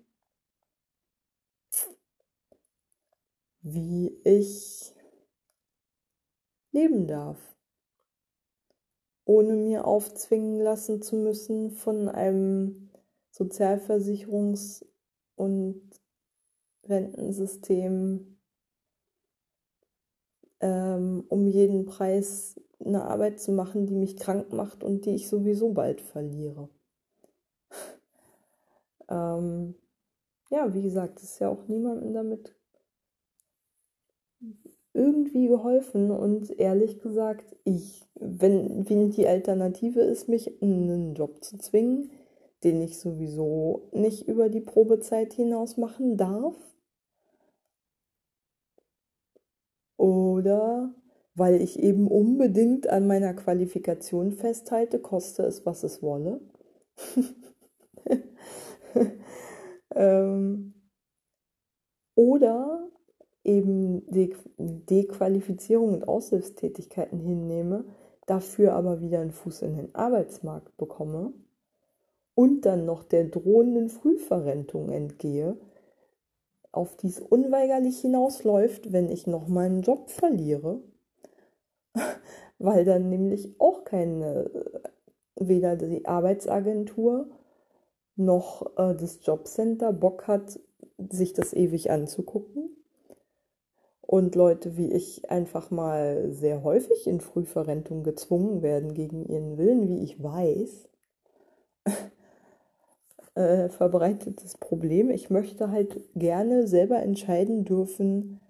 [3.60, 4.92] wie ich
[6.72, 7.55] leben darf,
[9.26, 12.90] ohne mir aufzwingen lassen zu müssen von einem
[13.34, 14.86] Sozialversicherungs-
[15.34, 15.82] und
[16.84, 18.38] Rentensystem
[20.60, 25.28] ähm, um jeden Preis eine Arbeit zu machen, die mich krank macht und die ich
[25.28, 26.68] sowieso bald verliere.
[29.08, 29.74] ähm,
[30.50, 32.55] ja, wie gesagt, ist ja auch niemandem damit
[34.96, 41.44] irgendwie geholfen und ehrlich gesagt, ich, wenn, wenn die Alternative ist, mich in einen Job
[41.44, 42.10] zu zwingen,
[42.64, 46.56] den ich sowieso nicht über die Probezeit hinaus machen darf,
[49.96, 50.94] oder
[51.34, 56.40] weil ich eben unbedingt an meiner Qualifikation festhalte, koste es, was es wolle.
[59.94, 60.74] ähm,
[62.14, 62.88] oder
[63.46, 67.84] eben De Dequalifizierung und Aushilfstätigkeiten hinnehme,
[68.26, 71.32] dafür aber wieder einen Fuß in den Arbeitsmarkt bekomme
[72.34, 75.56] und dann noch der drohenden Frühverrentung entgehe,
[76.72, 80.82] auf die es unweigerlich hinausläuft, wenn ich noch meinen Job verliere,
[82.58, 84.50] weil dann nämlich auch keine,
[85.36, 87.30] weder die Arbeitsagentur
[88.16, 90.58] noch äh, das Jobcenter Bock hat,
[90.98, 92.76] sich das ewig anzugucken.
[94.16, 99.90] Und Leute wie ich einfach mal sehr häufig in Frühverrentung gezwungen werden gegen ihren Willen,
[99.90, 100.88] wie ich weiß.
[103.34, 105.10] äh, verbreitetes Problem.
[105.10, 108.40] Ich möchte halt gerne selber entscheiden dürfen,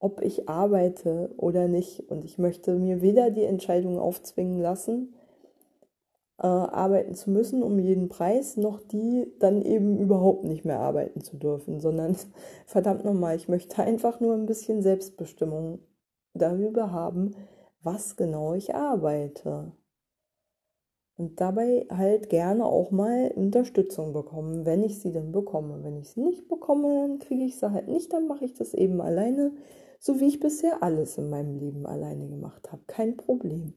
[0.00, 2.10] ob ich arbeite oder nicht.
[2.10, 5.14] Und ich möchte mir weder die Entscheidung aufzwingen lassen,
[6.42, 11.20] äh, arbeiten zu müssen um jeden Preis, noch die dann eben überhaupt nicht mehr arbeiten
[11.22, 12.16] zu dürfen, sondern
[12.66, 15.78] verdammt nochmal, ich möchte einfach nur ein bisschen Selbstbestimmung
[16.34, 17.36] darüber haben,
[17.82, 19.72] was genau ich arbeite.
[21.16, 25.84] Und dabei halt gerne auch mal Unterstützung bekommen, wenn ich sie denn bekomme.
[25.84, 28.74] Wenn ich sie nicht bekomme, dann kriege ich sie halt nicht, dann mache ich das
[28.74, 29.52] eben alleine,
[30.00, 32.82] so wie ich bisher alles in meinem Leben alleine gemacht habe.
[32.86, 33.74] Kein Problem.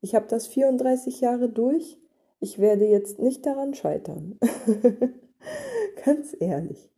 [0.00, 1.98] Ich habe das 34 Jahre durch.
[2.42, 4.38] ich werde jetzt nicht daran scheitern.
[6.04, 6.90] Ganz ehrlich.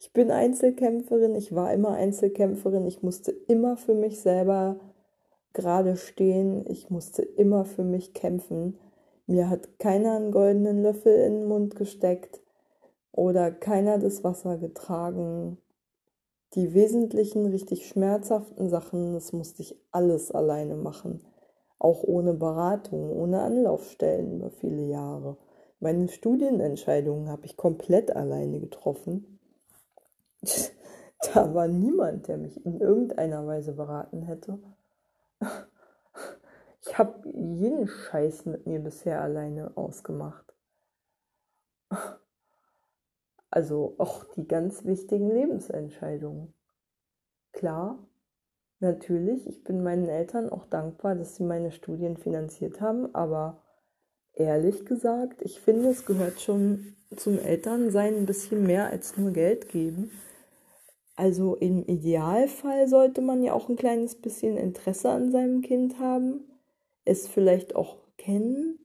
[0.00, 4.80] Ich bin Einzelkämpferin, ich war immer Einzelkämpferin, ich musste immer für mich selber
[5.52, 8.78] gerade stehen, ich musste immer für mich kämpfen.
[9.26, 12.42] Mir hat keiner einen goldenen Löffel in den Mund gesteckt
[13.12, 15.56] oder keiner das Wasser getragen.
[16.54, 21.20] Die wesentlichen, richtig schmerzhaften Sachen, das musste ich alles alleine machen.
[21.78, 25.36] Auch ohne Beratung, ohne Anlaufstellen über viele Jahre.
[25.80, 29.38] Meine Studienentscheidungen habe ich komplett alleine getroffen.
[31.32, 34.58] Da war niemand, der mich in irgendeiner Weise beraten hätte.
[36.82, 40.54] Ich habe jeden Scheiß mit mir bisher alleine ausgemacht.
[43.50, 46.52] Also auch die ganz wichtigen Lebensentscheidungen.
[47.52, 47.98] Klar,
[48.80, 53.62] natürlich, ich bin meinen Eltern auch dankbar, dass sie meine Studien finanziert haben, aber
[54.34, 59.68] ehrlich gesagt, ich finde, es gehört schon zum Elternsein ein bisschen mehr als nur Geld
[59.68, 60.10] geben.
[61.16, 66.40] Also im Idealfall sollte man ja auch ein kleines bisschen Interesse an seinem Kind haben,
[67.04, 68.78] es vielleicht auch kennen,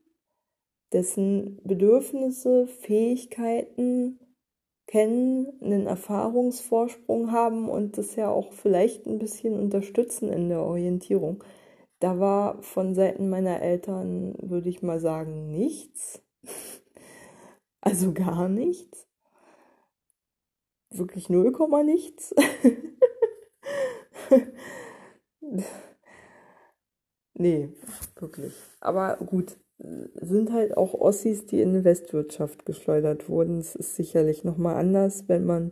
[0.93, 4.19] dessen Bedürfnisse, Fähigkeiten
[4.89, 11.43] kennen, einen Erfahrungsvorsprung haben und das ja auch vielleicht ein bisschen unterstützen in der Orientierung.
[11.99, 16.21] Da war von Seiten meiner Eltern, würde ich mal sagen, nichts.
[17.81, 19.09] Also gar nichts
[20.89, 21.51] wirklich 0,
[21.83, 22.33] nichts.
[27.33, 27.69] nee,
[28.15, 28.53] wirklich.
[28.79, 33.59] Aber gut, sind halt auch Ossis, die in die Westwirtschaft geschleudert wurden.
[33.59, 35.71] Es ist sicherlich nochmal anders, wenn man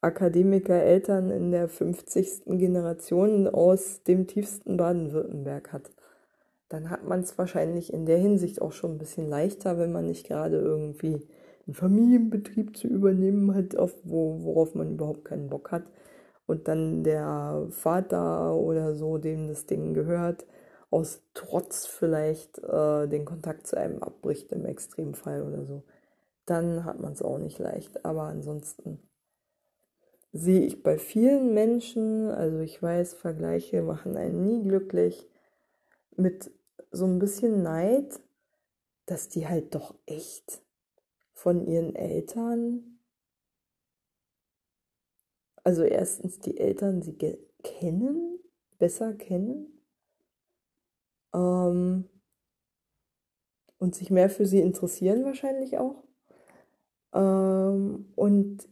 [0.00, 2.44] Akademiker-Eltern in der 50.
[2.46, 5.90] Generation aus dem tiefsten Baden-Württemberg hat.
[6.68, 10.06] Dann hat man es wahrscheinlich in der Hinsicht auch schon ein bisschen leichter, wenn man
[10.06, 11.26] nicht gerade irgendwie
[11.66, 15.84] einen Familienbetrieb zu übernehmen, halt auf, wo, worauf man überhaupt keinen Bock hat.
[16.46, 20.46] Und dann der Vater oder so, dem das Ding gehört,
[20.92, 25.84] aus Trotz vielleicht äh, den Kontakt zu einem abbricht im Extremfall oder so.
[26.44, 28.04] Dann hat man es auch nicht leicht.
[28.04, 29.00] Aber ansonsten
[30.32, 35.28] sehe ich bei vielen Menschen, also ich weiß, Vergleiche machen einen nie glücklich,
[36.16, 36.50] mit
[36.90, 38.20] so ein bisschen Neid,
[39.06, 40.62] dass die halt doch echt
[41.32, 42.98] von ihren Eltern,
[45.64, 47.16] also erstens die Eltern sie
[47.62, 48.38] kennen,
[48.78, 49.71] besser kennen
[51.34, 52.08] ähm,
[53.78, 56.04] und sich mehr für sie interessieren wahrscheinlich auch
[57.14, 58.68] ähm, und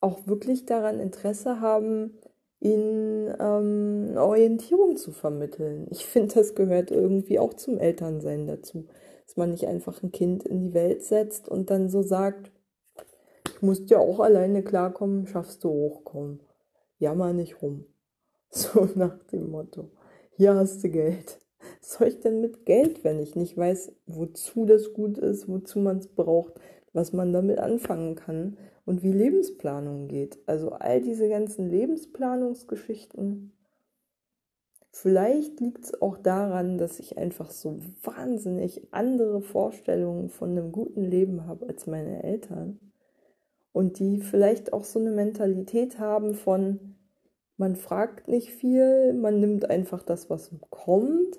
[0.00, 2.18] auch wirklich daran Interesse haben,
[2.60, 5.86] ihnen ähm, Orientierung zu vermitteln.
[5.90, 8.88] Ich finde, das gehört irgendwie auch zum Elternsein dazu
[9.28, 12.50] dass man nicht einfach ein Kind in die Welt setzt und dann so sagt,
[13.44, 16.40] ich muss ja auch alleine klarkommen, schaffst du hochkommen.
[16.98, 17.84] Jammer nicht rum.
[18.50, 19.90] So nach dem Motto.
[20.30, 21.38] Hier hast du Geld.
[21.80, 25.78] Was soll ich denn mit Geld, wenn ich nicht weiß, wozu das gut ist, wozu
[25.78, 26.54] man es braucht,
[26.92, 30.38] was man damit anfangen kann und wie Lebensplanung geht.
[30.46, 33.52] Also all diese ganzen Lebensplanungsgeschichten,
[35.00, 41.04] Vielleicht liegt es auch daran, dass ich einfach so wahnsinnig andere Vorstellungen von einem guten
[41.04, 42.80] Leben habe als meine Eltern.
[43.72, 46.96] Und die vielleicht auch so eine Mentalität haben von,
[47.56, 51.38] man fragt nicht viel, man nimmt einfach das, was kommt.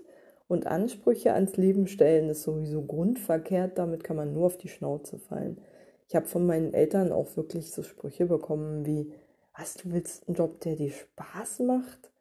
[0.50, 5.20] Und Ansprüche ans Leben stellen ist sowieso grundverkehrt, damit kann man nur auf die Schnauze
[5.20, 5.62] fallen.
[6.08, 9.14] Ich habe von meinen Eltern auch wirklich so Sprüche bekommen wie,
[9.56, 12.12] was, du willst einen Job, der dir Spaß macht?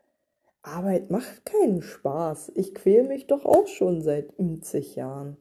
[0.61, 2.53] Arbeit macht keinen Spaß.
[2.55, 5.39] Ich quäle mich doch auch schon seit 50 Jahren.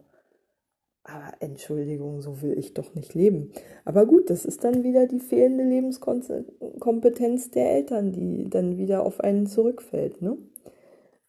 [1.04, 3.52] Aber Entschuldigung, so will ich doch nicht leben.
[3.84, 9.20] Aber gut, das ist dann wieder die fehlende Lebenskompetenz der Eltern, die dann wieder auf
[9.20, 10.38] einen zurückfällt, ne?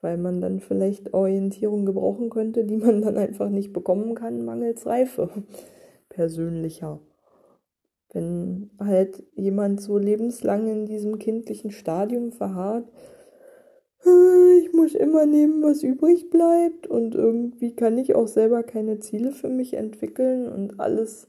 [0.00, 4.86] Weil man dann vielleicht Orientierung gebrauchen könnte, die man dann einfach nicht bekommen kann, mangels
[4.86, 5.30] Reife.
[6.08, 7.00] Persönlicher.
[8.12, 12.88] Wenn halt jemand so lebenslang in diesem kindlichen Stadium verharrt,
[14.60, 19.32] ich muss immer nehmen, was übrig bleibt und irgendwie kann ich auch selber keine Ziele
[19.32, 21.28] für mich entwickeln und alles.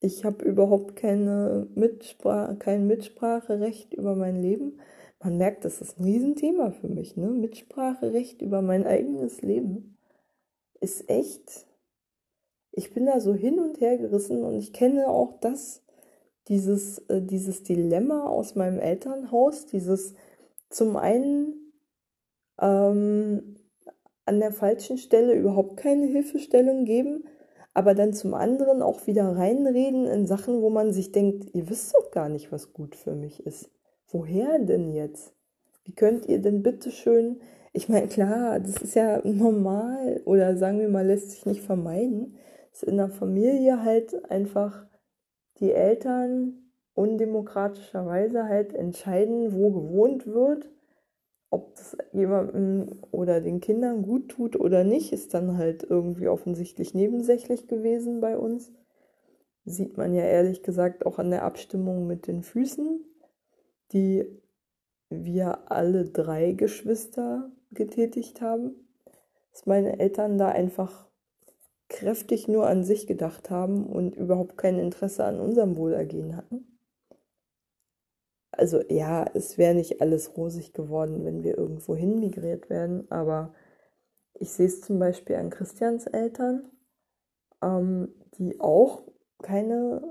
[0.00, 4.80] Ich habe überhaupt keine Mitsprache, kein Mitspracherecht über mein Leben.
[5.22, 7.16] Man merkt, das ist ein Riesenthema für mich.
[7.16, 7.28] Ne?
[7.28, 9.96] Mitspracherecht über mein eigenes Leben
[10.80, 11.66] ist echt.
[12.72, 15.82] Ich bin da so hin und her gerissen und ich kenne auch das,
[16.48, 20.14] dieses, äh, dieses Dilemma aus meinem Elternhaus, dieses
[20.70, 21.72] zum einen
[22.60, 23.56] ähm,
[24.24, 27.24] an der falschen Stelle überhaupt keine Hilfestellung geben,
[27.74, 31.94] aber dann zum anderen auch wieder reinreden in Sachen, wo man sich denkt, ihr wisst
[31.94, 33.70] doch gar nicht, was gut für mich ist.
[34.12, 35.34] Woher denn jetzt?
[35.84, 37.40] Wie könnt ihr denn bitte schön,
[37.72, 42.36] ich meine, klar, das ist ja normal oder sagen wir mal, lässt sich nicht vermeiden,
[42.70, 44.86] dass in der Familie halt einfach
[45.58, 50.70] die Eltern undemokratischerweise halt entscheiden, wo gewohnt wird.
[51.48, 56.92] Ob das jemandem oder den Kindern gut tut oder nicht, ist dann halt irgendwie offensichtlich
[56.92, 58.72] nebensächlich gewesen bei uns.
[59.64, 63.04] Sieht man ja ehrlich gesagt auch an der Abstimmung mit den Füßen,
[63.92, 64.26] die
[65.08, 68.88] wir alle drei Geschwister getätigt haben.
[69.52, 71.06] Dass meine Eltern da einfach
[71.88, 76.66] kräftig nur an sich gedacht haben und überhaupt kein Interesse an unserem Wohlergehen hatten.
[78.50, 83.54] Also ja, es wäre nicht alles rosig geworden, wenn wir irgendwo hin migriert werden, aber
[84.34, 86.68] ich sehe es zum Beispiel an Christians Eltern,
[87.62, 89.02] ähm, die auch
[89.42, 90.02] keine,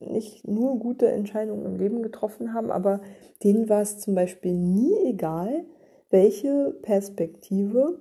[0.00, 3.00] nicht nur gute Entscheidungen im Leben getroffen haben, aber
[3.42, 5.64] denen war es zum Beispiel nie egal,
[6.10, 8.00] welche Perspektive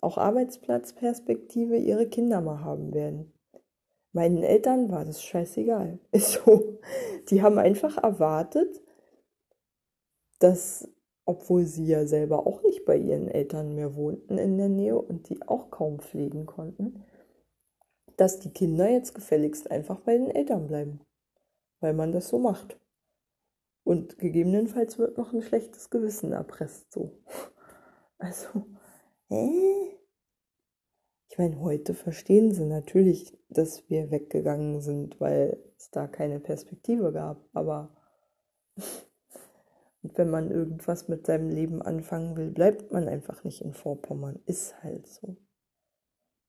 [0.00, 3.32] auch Arbeitsplatzperspektive ihre Kinder mal haben werden.
[4.12, 5.98] Meinen Eltern war das scheißegal.
[6.14, 6.78] So.
[7.28, 8.82] Die haben einfach erwartet,
[10.40, 10.88] dass,
[11.24, 15.28] obwohl sie ja selber auch nicht bei ihren Eltern mehr wohnten in der Nähe und
[15.28, 17.04] die auch kaum pflegen konnten,
[18.20, 21.00] dass die Kinder jetzt gefälligst einfach bei den Eltern bleiben.
[21.80, 22.78] Weil man das so macht.
[23.82, 27.18] Und gegebenenfalls wird noch ein schlechtes Gewissen erpresst so.
[28.18, 28.66] Also,
[29.28, 29.96] Hä?
[31.30, 37.12] Ich meine, heute verstehen sie natürlich, dass wir weggegangen sind, weil es da keine Perspektive
[37.12, 37.48] gab.
[37.54, 37.96] Aber
[40.02, 44.42] wenn man irgendwas mit seinem Leben anfangen will, bleibt man einfach nicht in Vorpommern.
[44.44, 45.36] Ist halt so.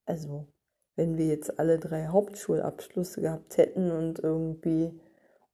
[0.06, 0.52] Also,
[0.96, 4.92] wenn wir jetzt alle drei Hauptschulabschlüsse gehabt hätten und irgendwie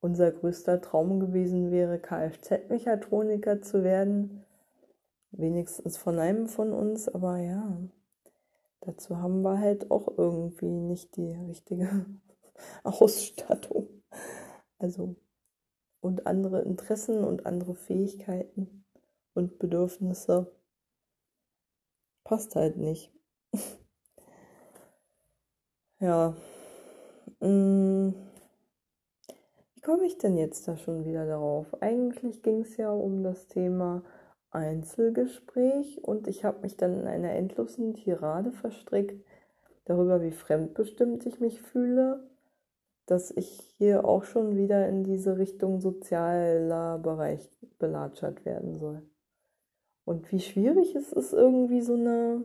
[0.02, 4.46] unser größter Traum gewesen wäre, Kfz-Mechatroniker zu werden,
[5.32, 7.78] Wenigstens von einem von uns, aber ja,
[8.82, 12.06] dazu haben wir halt auch irgendwie nicht die richtige
[12.84, 13.90] Ausstattung.
[14.80, 15.16] Also
[16.00, 18.86] und andere Interessen und andere Fähigkeiten
[19.34, 20.52] und Bedürfnisse
[22.24, 23.12] passt halt nicht.
[26.00, 26.36] ja.
[27.40, 28.14] Mm.
[29.74, 31.82] Wie komme ich denn jetzt da schon wieder darauf?
[31.82, 34.04] Eigentlich ging es ja um das Thema
[34.52, 39.24] Einzelgespräch und ich habe mich dann in einer endlosen Tirade verstrickt
[39.86, 42.28] darüber, wie fremdbestimmt ich mich fühle,
[43.06, 49.02] dass ich hier auch schon wieder in diese Richtung sozialer Bereich belatschert werden soll.
[50.04, 52.44] Und wie schwierig es ist, irgendwie so eine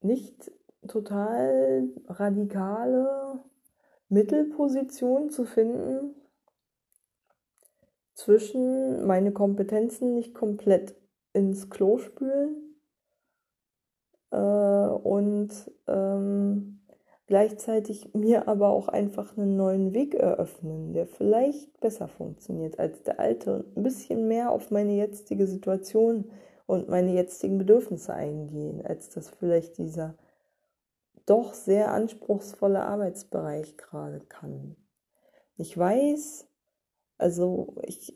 [0.00, 0.50] nicht
[0.86, 3.40] total radikale
[4.08, 6.14] Mittelposition zu finden,
[8.18, 10.96] zwischen meine Kompetenzen nicht komplett
[11.32, 12.74] ins Klo spülen
[14.32, 15.50] äh, und
[15.86, 16.80] ähm,
[17.28, 23.20] gleichzeitig mir aber auch einfach einen neuen Weg eröffnen, der vielleicht besser funktioniert als der
[23.20, 26.28] alte und ein bisschen mehr auf meine jetzige Situation
[26.68, 30.14] und meine jetzigen Bedürfnisse eingehen, als das vielleicht dieser
[31.24, 34.76] doch sehr anspruchsvolle Arbeitsbereich gerade kann.
[35.56, 36.46] Ich weiß,
[37.16, 38.14] also ich,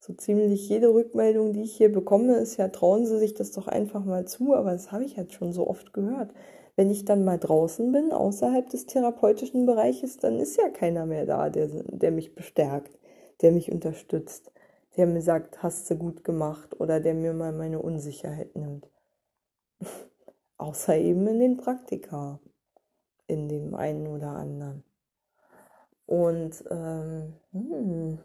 [0.00, 3.68] so ziemlich jede Rückmeldung, die ich hier bekomme, ist ja, trauen Sie sich das doch
[3.68, 6.32] einfach mal zu, aber das habe ich halt schon so oft gehört.
[6.74, 11.26] Wenn ich dann mal draußen bin, außerhalb des therapeutischen Bereiches, dann ist ja keiner mehr
[11.26, 12.98] da, der, der mich bestärkt,
[13.42, 14.52] der mich unterstützt,
[14.96, 18.88] der mir sagt, hast du gut gemacht oder der mir mal meine Unsicherheit nimmt.
[20.56, 22.40] Außer eben in den Praktika,
[23.26, 24.84] in dem einen oder anderen.
[26.06, 28.18] Und ähm, hm,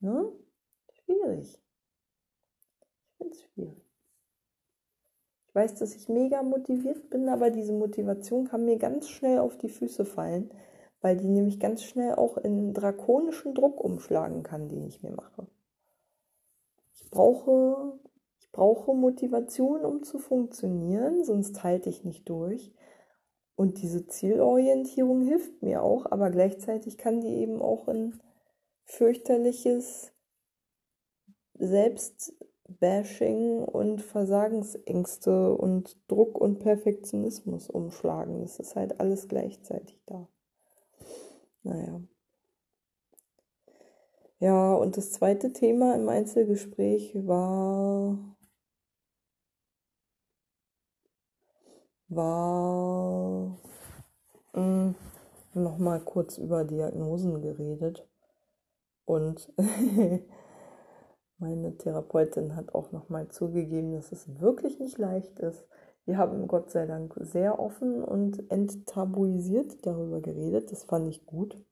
[0.00, 0.32] ne?
[0.92, 1.60] schwierig.
[3.08, 3.82] Ich finde es schwierig.
[5.48, 9.58] Ich weiß, dass ich mega motiviert bin, aber diese Motivation kann mir ganz schnell auf
[9.58, 10.50] die Füße fallen,
[11.00, 15.46] weil die nämlich ganz schnell auch in drakonischen Druck umschlagen kann, den ich mir mache.
[17.12, 18.00] Brauche,
[18.40, 22.72] ich brauche Motivation, um zu funktionieren, sonst halte ich nicht durch.
[23.54, 28.18] Und diese Zielorientierung hilft mir auch, aber gleichzeitig kann die eben auch in
[28.84, 30.12] fürchterliches
[31.54, 38.40] Selbstbashing und Versagensängste und Druck und Perfektionismus umschlagen.
[38.40, 40.28] Das ist halt alles gleichzeitig da.
[41.62, 42.00] Naja.
[44.42, 48.18] Ja, und das zweite Thema im Einzelgespräch war,
[52.08, 53.56] war
[54.52, 54.96] hm,
[55.54, 58.04] nochmal kurz über Diagnosen geredet
[59.04, 59.52] und
[61.38, 65.64] meine Therapeutin hat auch nochmal zugegeben, dass es wirklich nicht leicht ist.
[66.04, 70.72] Wir haben Gott sei Dank sehr offen und enttabuisiert darüber geredet.
[70.72, 71.64] Das fand ich gut.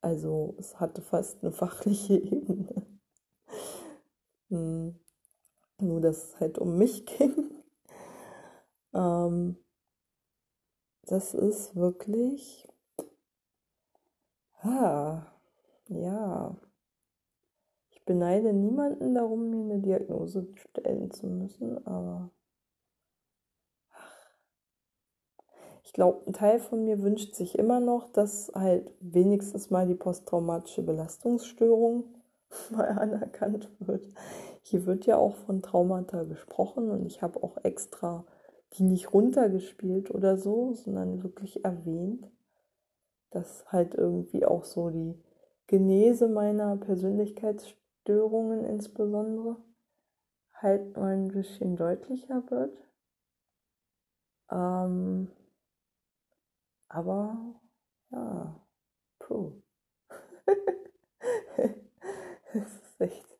[0.00, 2.86] Also es hatte fast eine fachliche Ebene.
[4.48, 4.98] hm.
[5.80, 7.62] Nur dass es halt um mich ging.
[8.94, 9.56] ähm,
[11.06, 12.68] das ist wirklich.
[14.60, 15.22] Ah,
[15.88, 16.56] ja.
[17.90, 22.30] Ich beneide niemanden darum, mir eine Diagnose stellen zu müssen, aber.
[25.88, 29.94] Ich glaube, ein Teil von mir wünscht sich immer noch, dass halt wenigstens mal die
[29.94, 32.04] posttraumatische Belastungsstörung
[32.70, 34.06] mal anerkannt wird.
[34.60, 38.26] Hier wird ja auch von Traumata gesprochen und ich habe auch extra
[38.74, 42.30] die nicht runtergespielt oder so, sondern wirklich erwähnt,
[43.30, 45.14] dass halt irgendwie auch so die
[45.68, 49.56] Genese meiner Persönlichkeitsstörungen insbesondere
[50.52, 52.76] halt mal ein bisschen deutlicher wird.
[54.50, 55.30] Ähm,
[56.88, 57.54] aber
[58.10, 58.60] ja,
[59.18, 59.52] puh.
[62.52, 63.38] das ist echt.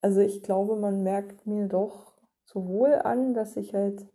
[0.00, 4.06] Also ich glaube, man merkt mir doch sowohl an, dass ich halt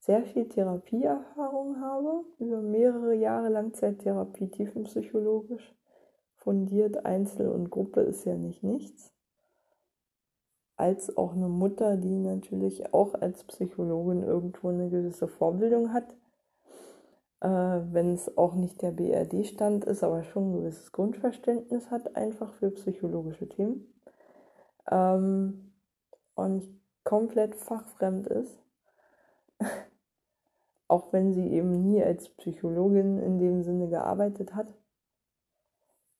[0.00, 5.74] sehr viel Therapieerfahrung habe, über mehrere Jahre Langzeittherapie, tiefenpsychologisch,
[6.36, 9.12] fundiert, Einzel und Gruppe ist ja nicht nichts,
[10.78, 16.16] als auch eine Mutter, die natürlich auch als Psychologin irgendwo eine gewisse Vorbildung hat,
[17.40, 22.52] äh, wenn es auch nicht der BRD-Stand ist, aber schon ein gewisses Grundverständnis hat, einfach
[22.54, 23.92] für psychologische Themen
[24.90, 25.72] ähm,
[26.34, 28.62] und komplett fachfremd ist.
[30.88, 34.68] Auch wenn sie eben nie als Psychologin in dem Sinne gearbeitet hat.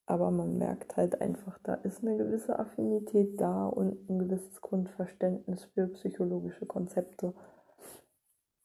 [0.08, 5.64] Aber man merkt halt einfach, da ist eine gewisse Affinität da und ein gewisses Grundverständnis
[5.74, 7.34] für psychologische Konzepte.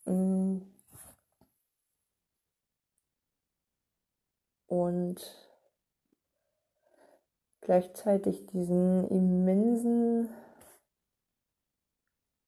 [0.05, 0.59] Mm.
[4.67, 5.49] Und
[7.59, 10.29] gleichzeitig diesen immensen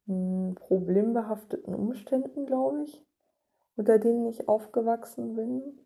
[0.06, 3.06] hm, problembehafteten Umständen, glaube ich,
[3.76, 5.85] unter denen ich aufgewachsen bin,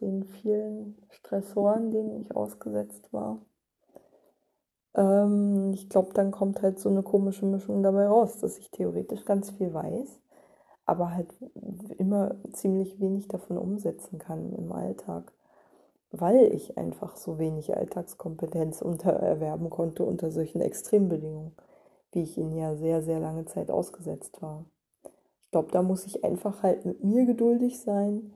[0.00, 3.38] den vielen Stressoren, denen ich ausgesetzt war.
[4.94, 9.24] Ähm, ich glaube, dann kommt halt so eine komische Mischung dabei raus, dass ich theoretisch
[9.24, 10.20] ganz viel weiß,
[10.86, 11.32] aber halt
[11.98, 15.32] immer ziemlich wenig davon umsetzen kann im Alltag
[16.18, 21.56] weil ich einfach so wenig Alltagskompetenz untererwerben konnte unter solchen Extrembedingungen,
[22.12, 24.64] wie ich ihnen ja sehr, sehr lange Zeit ausgesetzt war.
[25.42, 28.32] Ich glaube, da muss ich einfach halt mit mir geduldig sein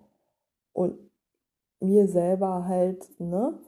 [0.73, 0.99] und
[1.81, 3.59] mir selber halt, ne,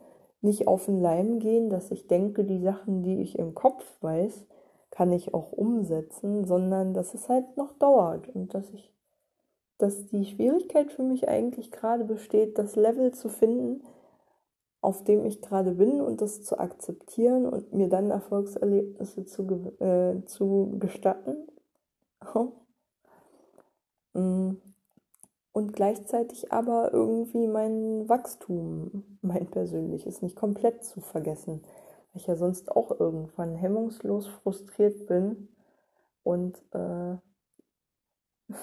[0.43, 4.47] nicht auf den Leim gehen, dass ich denke, die Sachen, die ich im Kopf weiß,
[4.91, 8.93] kann ich auch umsetzen, sondern dass es halt noch dauert und dass ich,
[9.79, 13.83] dass die Schwierigkeit für mich eigentlich gerade besteht, das Level zu finden,
[14.81, 20.25] auf dem ich gerade bin und das zu akzeptieren und mir dann Erfolgserlebnisse zu, äh,
[20.25, 21.47] zu gestatten.
[25.53, 31.63] Und gleichzeitig aber irgendwie mein Wachstum, mein persönliches, nicht komplett zu vergessen,
[32.13, 35.49] weil ich ja sonst auch irgendwann hemmungslos frustriert bin
[36.23, 37.17] und äh,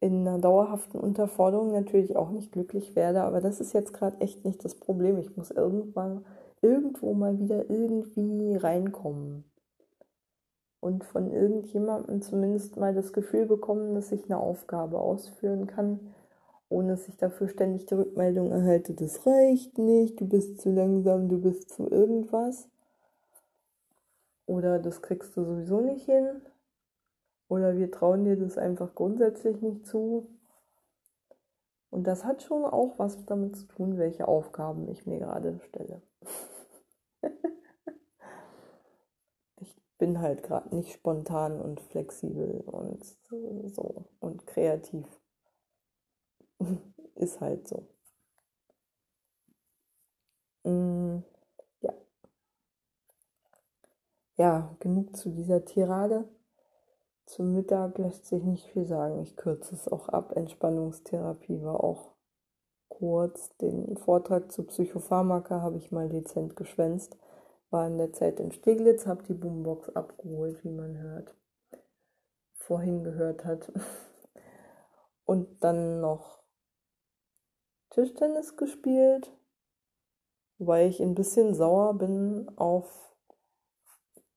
[0.00, 4.44] in einer dauerhaften Unterforderung natürlich auch nicht glücklich werde, aber das ist jetzt gerade echt
[4.44, 5.18] nicht das Problem.
[5.18, 6.26] Ich muss irgendwann
[6.62, 9.49] irgendwo mal wieder irgendwie reinkommen
[10.80, 16.14] und von irgendjemandem zumindest mal das Gefühl bekommen, dass ich eine Aufgabe ausführen kann,
[16.68, 21.28] ohne dass ich dafür ständig die Rückmeldung erhalte, das reicht nicht, du bist zu langsam,
[21.28, 22.68] du bist zu irgendwas.
[24.46, 26.42] Oder das kriegst du sowieso nicht hin.
[27.48, 30.28] Oder wir trauen dir das einfach grundsätzlich nicht zu.
[31.90, 36.02] Und das hat schon auch was damit zu tun, welche Aufgaben ich mir gerade stelle.
[39.60, 43.04] ich bin halt gerade nicht spontan und flexibel und
[43.74, 45.06] so und kreativ.
[47.14, 47.86] Ist halt so.
[50.64, 51.22] Mm,
[51.82, 51.92] ja.
[54.36, 56.26] Ja, genug zu dieser Tirade.
[57.26, 59.20] Zum Mittag lässt sich nicht viel sagen.
[59.20, 60.32] Ich kürze es auch ab.
[60.34, 62.14] Entspannungstherapie war auch
[62.88, 63.54] kurz.
[63.58, 67.18] Den Vortrag zu Psychopharmaka habe ich mal dezent geschwänzt.
[67.70, 71.34] War in der Zeit in Steglitz, habe die Boombox abgeholt, wie man hört.
[72.54, 73.72] Vorhin gehört hat.
[75.24, 76.42] Und dann noch
[77.90, 79.32] Tischtennis gespielt,
[80.58, 83.14] weil ich ein bisschen sauer bin auf,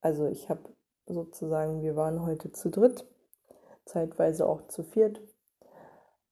[0.01, 0.73] also ich habe
[1.05, 3.07] sozusagen, wir waren heute zu dritt,
[3.85, 5.21] zeitweise auch zu viert,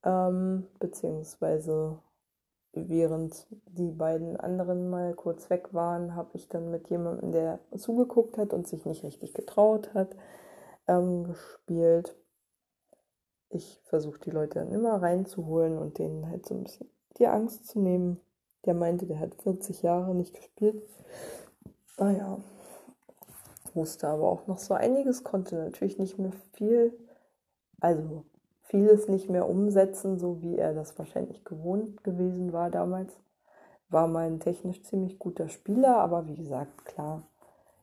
[0.04, 2.00] ähm, beziehungsweise
[2.72, 8.38] während die beiden anderen mal kurz weg waren, habe ich dann mit jemandem, der zugeguckt
[8.38, 10.16] hat und sich nicht richtig getraut hat,
[10.88, 12.16] ähm, gespielt.
[13.50, 17.66] Ich versuche die Leute dann immer reinzuholen und denen halt so ein bisschen die Angst
[17.66, 18.20] zu nehmen.
[18.64, 20.82] Der meinte, der hat 40 Jahre nicht gespielt.
[21.98, 22.38] Naja,
[23.74, 26.96] musste aber auch noch so einiges, konnte natürlich nicht mehr viel,
[27.80, 28.24] also
[28.72, 33.12] vieles nicht mehr umsetzen, so wie er das wahrscheinlich gewohnt gewesen war damals.
[33.90, 37.22] War mal ein technisch ziemlich guter Spieler, aber wie gesagt, klar,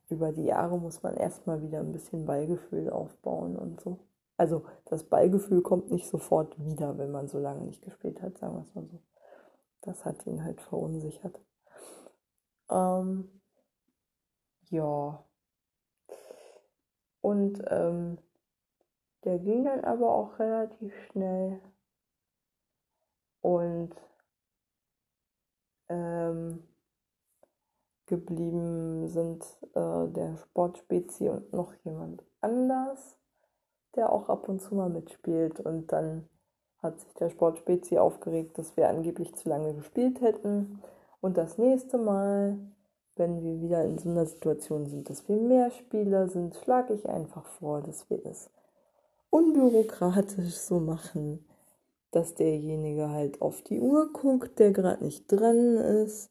[0.08, 4.00] über die Jahre muss man erstmal wieder ein bisschen Ballgefühl aufbauen und so.
[4.36, 8.56] Also das Ballgefühl kommt nicht sofort wieder, wenn man so lange nicht gespielt hat, sagen
[8.56, 8.98] wir es mal so.
[9.82, 11.38] Das hat ihn halt verunsichert.
[12.68, 13.30] Ähm,
[14.70, 15.24] ja.
[17.20, 18.18] Und ähm,
[19.24, 21.60] der ging dann aber auch relativ schnell.
[23.42, 23.94] Und
[25.88, 26.62] ähm,
[28.06, 29.44] geblieben sind
[29.74, 33.16] äh, der Sportspezi und noch jemand anders,
[33.94, 35.60] der auch ab und zu mal mitspielt.
[35.60, 36.28] Und dann
[36.82, 40.82] hat sich der Sportspezi aufgeregt, dass wir angeblich zu lange gespielt hätten.
[41.20, 42.58] Und das nächste Mal,
[43.16, 47.08] wenn wir wieder in so einer Situation sind, dass wir mehr Spieler sind, schlage ich
[47.08, 48.50] einfach vor, dass wir das
[49.30, 51.44] unbürokratisch so machen,
[52.10, 56.30] dass derjenige halt auf die Uhr guckt, der gerade nicht dran ist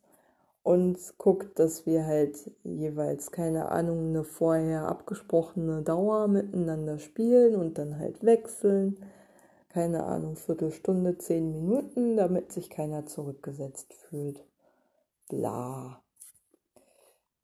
[0.63, 7.77] und guckt, dass wir halt jeweils, keine Ahnung, eine vorher abgesprochene Dauer miteinander spielen und
[7.77, 8.97] dann halt wechseln.
[9.69, 14.43] Keine Ahnung, Viertelstunde, zehn Minuten, damit sich keiner zurückgesetzt fühlt.
[15.29, 16.01] Bla.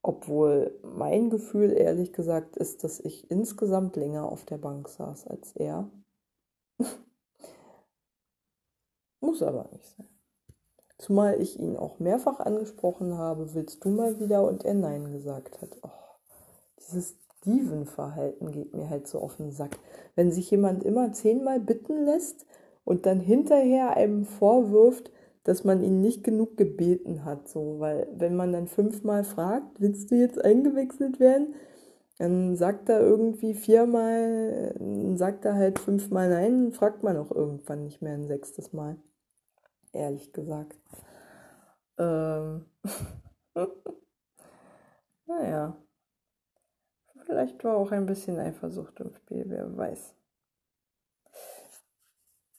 [0.08, 5.56] Obwohl mein Gefühl ehrlich gesagt ist, dass ich insgesamt länger auf der Bank saß als
[5.56, 5.90] er.
[9.20, 10.08] Muss aber nicht sein.
[11.00, 15.60] Zumal ich ihn auch mehrfach angesprochen habe, willst du mal wieder und er Nein gesagt
[15.64, 15.76] hat.
[15.82, 15.90] Oh,
[16.78, 19.80] dieses Steven-Verhalten geht mir halt so auf den Sack.
[20.14, 22.46] Wenn sich jemand immer zehnmal bitten lässt
[22.84, 25.10] und dann hinterher einem vorwirft,
[25.46, 27.48] dass man ihn nicht genug gebeten hat.
[27.48, 31.56] So, weil wenn man dann fünfmal fragt, willst du jetzt eingewechselt werden?
[32.18, 34.74] Dann sagt er irgendwie viermal,
[35.16, 38.98] sagt er halt fünfmal nein, fragt man auch irgendwann nicht mehr ein sechstes Mal.
[39.94, 40.80] Ehrlich gesagt.
[41.98, 42.66] Ähm.
[45.28, 45.78] naja.
[47.26, 50.15] Vielleicht war auch ein bisschen Eifersucht im Spiel, wer weiß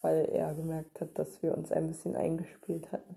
[0.07, 3.17] weil er gemerkt hat, dass wir uns ein bisschen eingespielt hatten.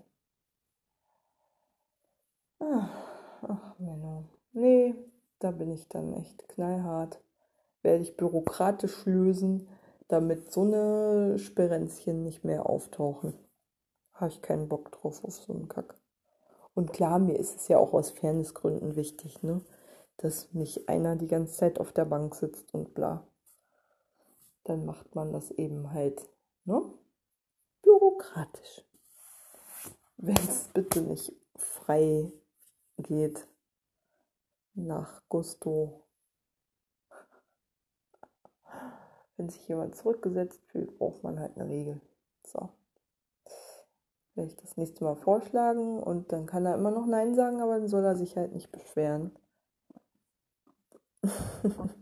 [2.58, 2.90] Ach,
[3.42, 4.24] ach Menno.
[4.50, 4.96] Nee,
[5.38, 7.22] da bin ich dann echt knallhart.
[7.82, 9.68] Werde ich bürokratisch lösen,
[10.08, 13.34] damit so eine Sperenzchen nicht mehr auftauchen.
[14.12, 15.94] Habe ich keinen Bock drauf auf so einen Kack.
[16.74, 19.60] Und klar, mir ist es ja auch aus Fairnessgründen wichtig, ne?
[20.16, 23.24] Dass nicht einer die ganze Zeit auf der Bank sitzt und bla.
[24.64, 26.28] Dann macht man das eben halt
[26.64, 26.82] Ne?
[27.82, 28.84] Bürokratisch.
[30.16, 32.30] Wenn es bitte nicht frei
[32.98, 33.46] geht
[34.74, 36.04] nach Gusto.
[39.36, 42.00] Wenn sich jemand zurückgesetzt fühlt, braucht man halt eine Regel.
[42.46, 42.68] So.
[44.34, 47.78] Werde ich das nächste Mal vorschlagen und dann kann er immer noch Nein sagen, aber
[47.78, 49.34] dann soll er sich halt nicht beschweren.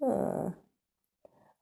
[0.00, 0.52] ah.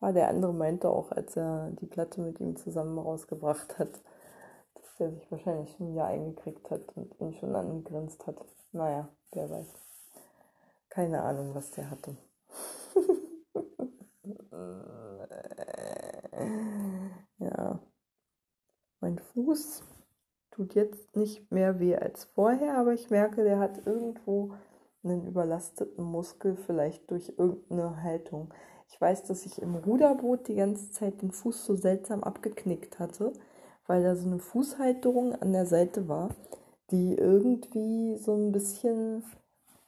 [0.00, 4.00] Ah, der andere meinte auch, als er die Platte mit ihm zusammen rausgebracht hat,
[4.74, 8.36] dass der sich wahrscheinlich schon wieder eingekriegt hat und ihn schon angegrinst hat.
[8.72, 9.74] Naja, wer weiß.
[10.88, 12.16] Keine Ahnung, was der hatte.
[17.38, 17.80] ja.
[19.00, 19.82] Mein Fuß
[20.50, 24.54] tut jetzt nicht mehr weh als vorher, aber ich merke, der hat irgendwo
[25.02, 28.52] einen überlasteten Muskel, vielleicht durch irgendeine Haltung.
[28.90, 33.32] Ich weiß, dass ich im Ruderboot die ganze Zeit den Fuß so seltsam abgeknickt hatte,
[33.86, 36.30] weil da so eine Fußhalterung an der Seite war,
[36.90, 39.22] die irgendwie so ein bisschen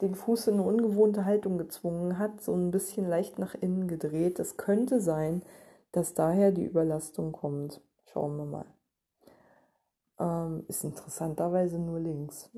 [0.01, 4.39] den Fuß in eine ungewohnte Haltung gezwungen hat, so ein bisschen leicht nach innen gedreht.
[4.39, 5.43] Es könnte sein,
[5.93, 7.81] dass daher die Überlastung kommt.
[8.13, 8.67] Schauen wir mal.
[10.19, 12.51] Ähm, ist interessanterweise nur links.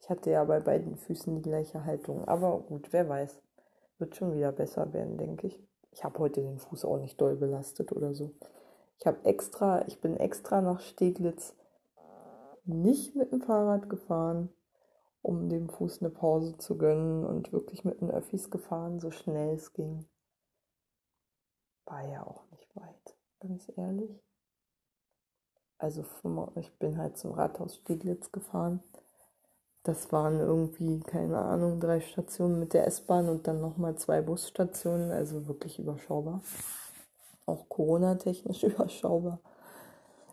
[0.00, 2.26] Ich hatte ja bei beiden Füßen die gleiche Haltung.
[2.26, 3.40] Aber gut, wer weiß.
[4.00, 5.62] Wird schon wieder besser werden, denke ich.
[5.92, 8.32] Ich habe heute den Fuß auch nicht doll belastet oder so.
[8.98, 11.54] Ich habe extra, ich bin extra nach Steglitz
[12.64, 14.50] nicht mit dem Fahrrad gefahren,
[15.22, 19.54] um dem Fuß eine Pause zu gönnen und wirklich mit den Öffis gefahren, so schnell
[19.54, 20.06] es ging.
[21.84, 24.22] War ja auch nicht weit, ganz ehrlich.
[25.78, 26.04] Also
[26.56, 28.82] ich bin halt zum Rathaus Steglitz gefahren.
[29.82, 35.10] Das waren irgendwie, keine Ahnung, drei Stationen mit der S-Bahn und dann nochmal zwei Busstationen,
[35.10, 36.42] also wirklich überschaubar.
[37.46, 39.40] Auch Corona-technisch überschaubar.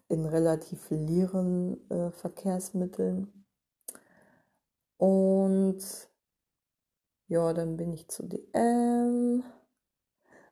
[0.10, 3.46] In relativ leeren äh, Verkehrsmitteln.
[4.98, 5.80] Und
[7.28, 9.44] ja, dann bin ich zu DM.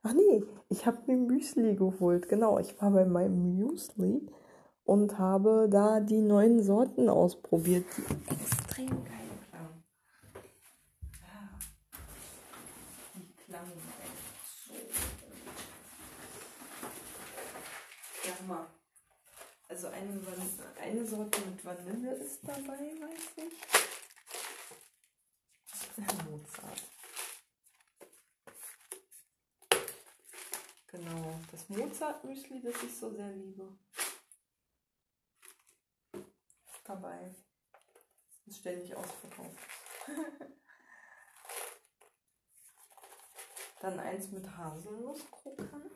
[0.03, 2.29] Ach nee, ich habe mir Müsli geholt.
[2.29, 4.21] Genau, ich war bei meinem Müsli
[4.83, 9.84] und habe da die neuen Sorten ausprobiert, die extrem geil klangen.
[11.21, 11.59] Ja,
[13.15, 13.53] die
[14.03, 14.28] echt
[14.67, 14.73] so
[18.28, 18.67] Ja, mal.
[19.69, 20.21] Also eine,
[20.82, 23.53] eine Sorte mit Vanille ist dabei, weiß ich.
[26.26, 26.82] Mozart.
[30.88, 33.78] Genau, das Mozart-Müsli, das ich so sehr liebe
[36.84, 37.34] dabei.
[38.45, 39.57] Ist ständig ausverkauft.
[43.81, 45.91] dann eins mit Haselnusskrokan.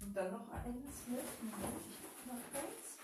[0.00, 2.96] Und dann noch eines mit, Moment, ich guck mal kurz.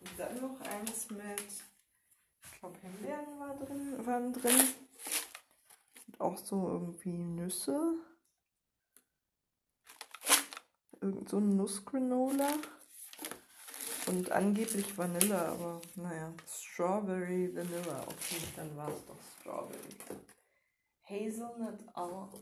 [0.00, 1.72] Und dann noch eins mit
[2.62, 4.81] glaube, Himbeeren waren drin.
[6.22, 7.96] Auch so irgendwie Nüsse.
[11.00, 12.48] Irgend so ein Nussgranola.
[14.06, 18.02] Und angeblich Vanille, aber naja, Strawberry Vanilla.
[18.02, 19.96] Okay, dann war es doch Strawberry.
[21.02, 21.80] Hazelnut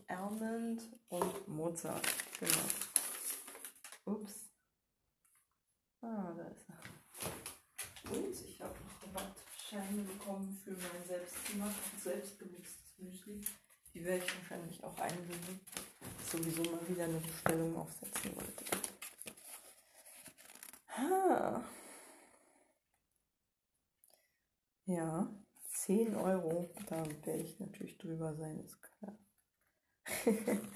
[0.09, 2.07] Almond und Mozart.
[2.39, 2.53] Genau.
[4.05, 4.51] Ups.
[6.03, 8.13] Ah, da ist er.
[8.13, 9.37] Und ich habe noch Rabatt.
[9.57, 13.41] Scheine bekommen für mein selbstgemachtes, selbstgemixtes Müsli.
[13.95, 15.61] Die werde ich wahrscheinlich auch einlösen.
[16.25, 18.65] Sowieso mal wieder eine Bestellung aufsetzen wollte.
[20.89, 21.65] Ha.
[24.87, 25.29] Ja,
[25.71, 26.73] 10 Euro.
[26.89, 29.19] Da werde ich natürlich drüber sein, ist klar.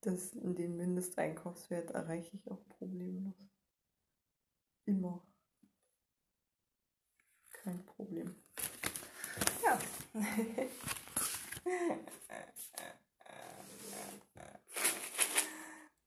[0.00, 3.48] das, den Mindesteinkaufswert erreiche ich auch problemlos.
[4.84, 5.29] Immer.
[7.70, 8.34] Kein Problem.
[9.64, 9.78] Ja.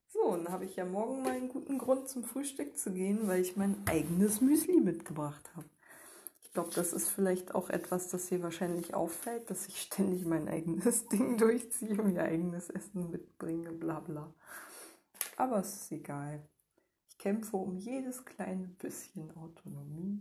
[0.09, 3.41] so, dann habe ich ja morgen mal einen guten Grund zum Frühstück zu gehen, weil
[3.41, 5.69] ich mein eigenes Müsli mitgebracht habe.
[6.43, 10.49] Ich glaube, das ist vielleicht auch etwas, das hier wahrscheinlich auffällt, dass ich ständig mein
[10.49, 14.33] eigenes Ding durchziehe und mir eigenes Essen mitbringe, bla bla.
[15.37, 16.43] Aber es ist egal
[17.23, 20.19] kämpfe um jedes kleine bisschen Autonomie,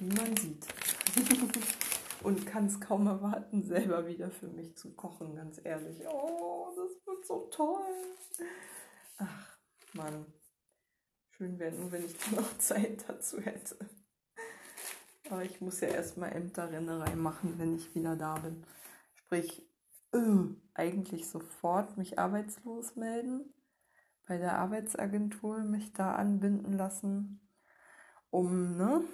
[0.00, 0.66] wie man sieht.
[2.22, 6.06] Und kann es kaum erwarten, selber wieder für mich zu kochen, ganz ehrlich.
[6.06, 7.80] Oh, das wird so toll.
[9.16, 9.58] Ach,
[9.94, 10.26] Mann.
[11.30, 13.76] Schön wäre nur, wenn ich noch Zeit dazu hätte.
[15.30, 18.66] Aber ich muss ja erstmal Ämterrennerei machen, wenn ich wieder da bin.
[19.14, 19.66] Sprich,
[20.12, 20.18] äh,
[20.74, 23.54] eigentlich sofort mich arbeitslos melden
[24.30, 27.40] bei der Arbeitsagentur mich da anbinden lassen,
[28.30, 29.04] um ne,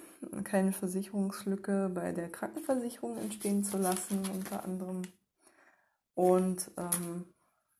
[0.43, 5.03] keine Versicherungslücke bei der Krankenversicherung entstehen zu lassen, unter anderem.
[6.13, 7.25] Und ähm,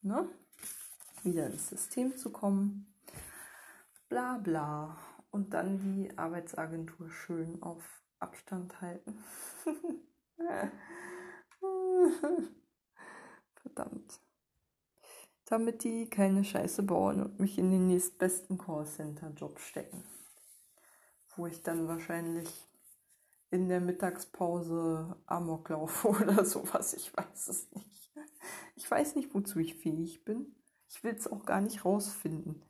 [0.01, 0.29] ne,
[1.23, 2.93] wieder ins System zu kommen.
[4.09, 4.97] Bla bla.
[5.31, 7.83] Und dann die Arbeitsagentur schön auf
[8.19, 9.23] Abstand halten.
[13.61, 14.19] Verdammt
[15.49, 20.03] damit die keine Scheiße bauen und mich in den nächstbesten Callcenter-Job stecken.
[21.37, 22.49] Wo ich dann wahrscheinlich
[23.51, 26.93] in der Mittagspause Amok laufe oder sowas.
[26.93, 28.11] Ich weiß es nicht.
[28.75, 30.55] Ich weiß nicht, wozu ich fähig bin.
[30.89, 32.61] Ich will es auch gar nicht rausfinden.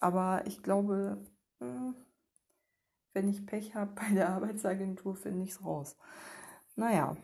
[0.00, 1.18] Aber ich glaube,
[1.58, 1.94] hm,
[3.12, 5.96] wenn ich Pech habe bei der Arbeitsagentur, finde ich es raus.
[6.76, 7.16] Naja,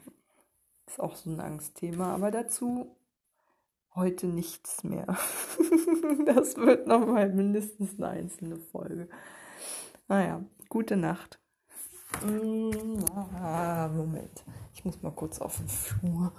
[0.86, 2.14] ist auch so ein Angstthema.
[2.14, 2.96] Aber dazu
[3.94, 5.06] heute nichts mehr.
[6.26, 9.08] das wird nochmal mindestens eine einzelne Folge.
[10.08, 11.38] Naja, gute Nacht.
[12.24, 13.04] Mm,
[13.34, 14.42] ah, Moment.
[14.72, 16.32] Ich muss mal kurz auf den Flur.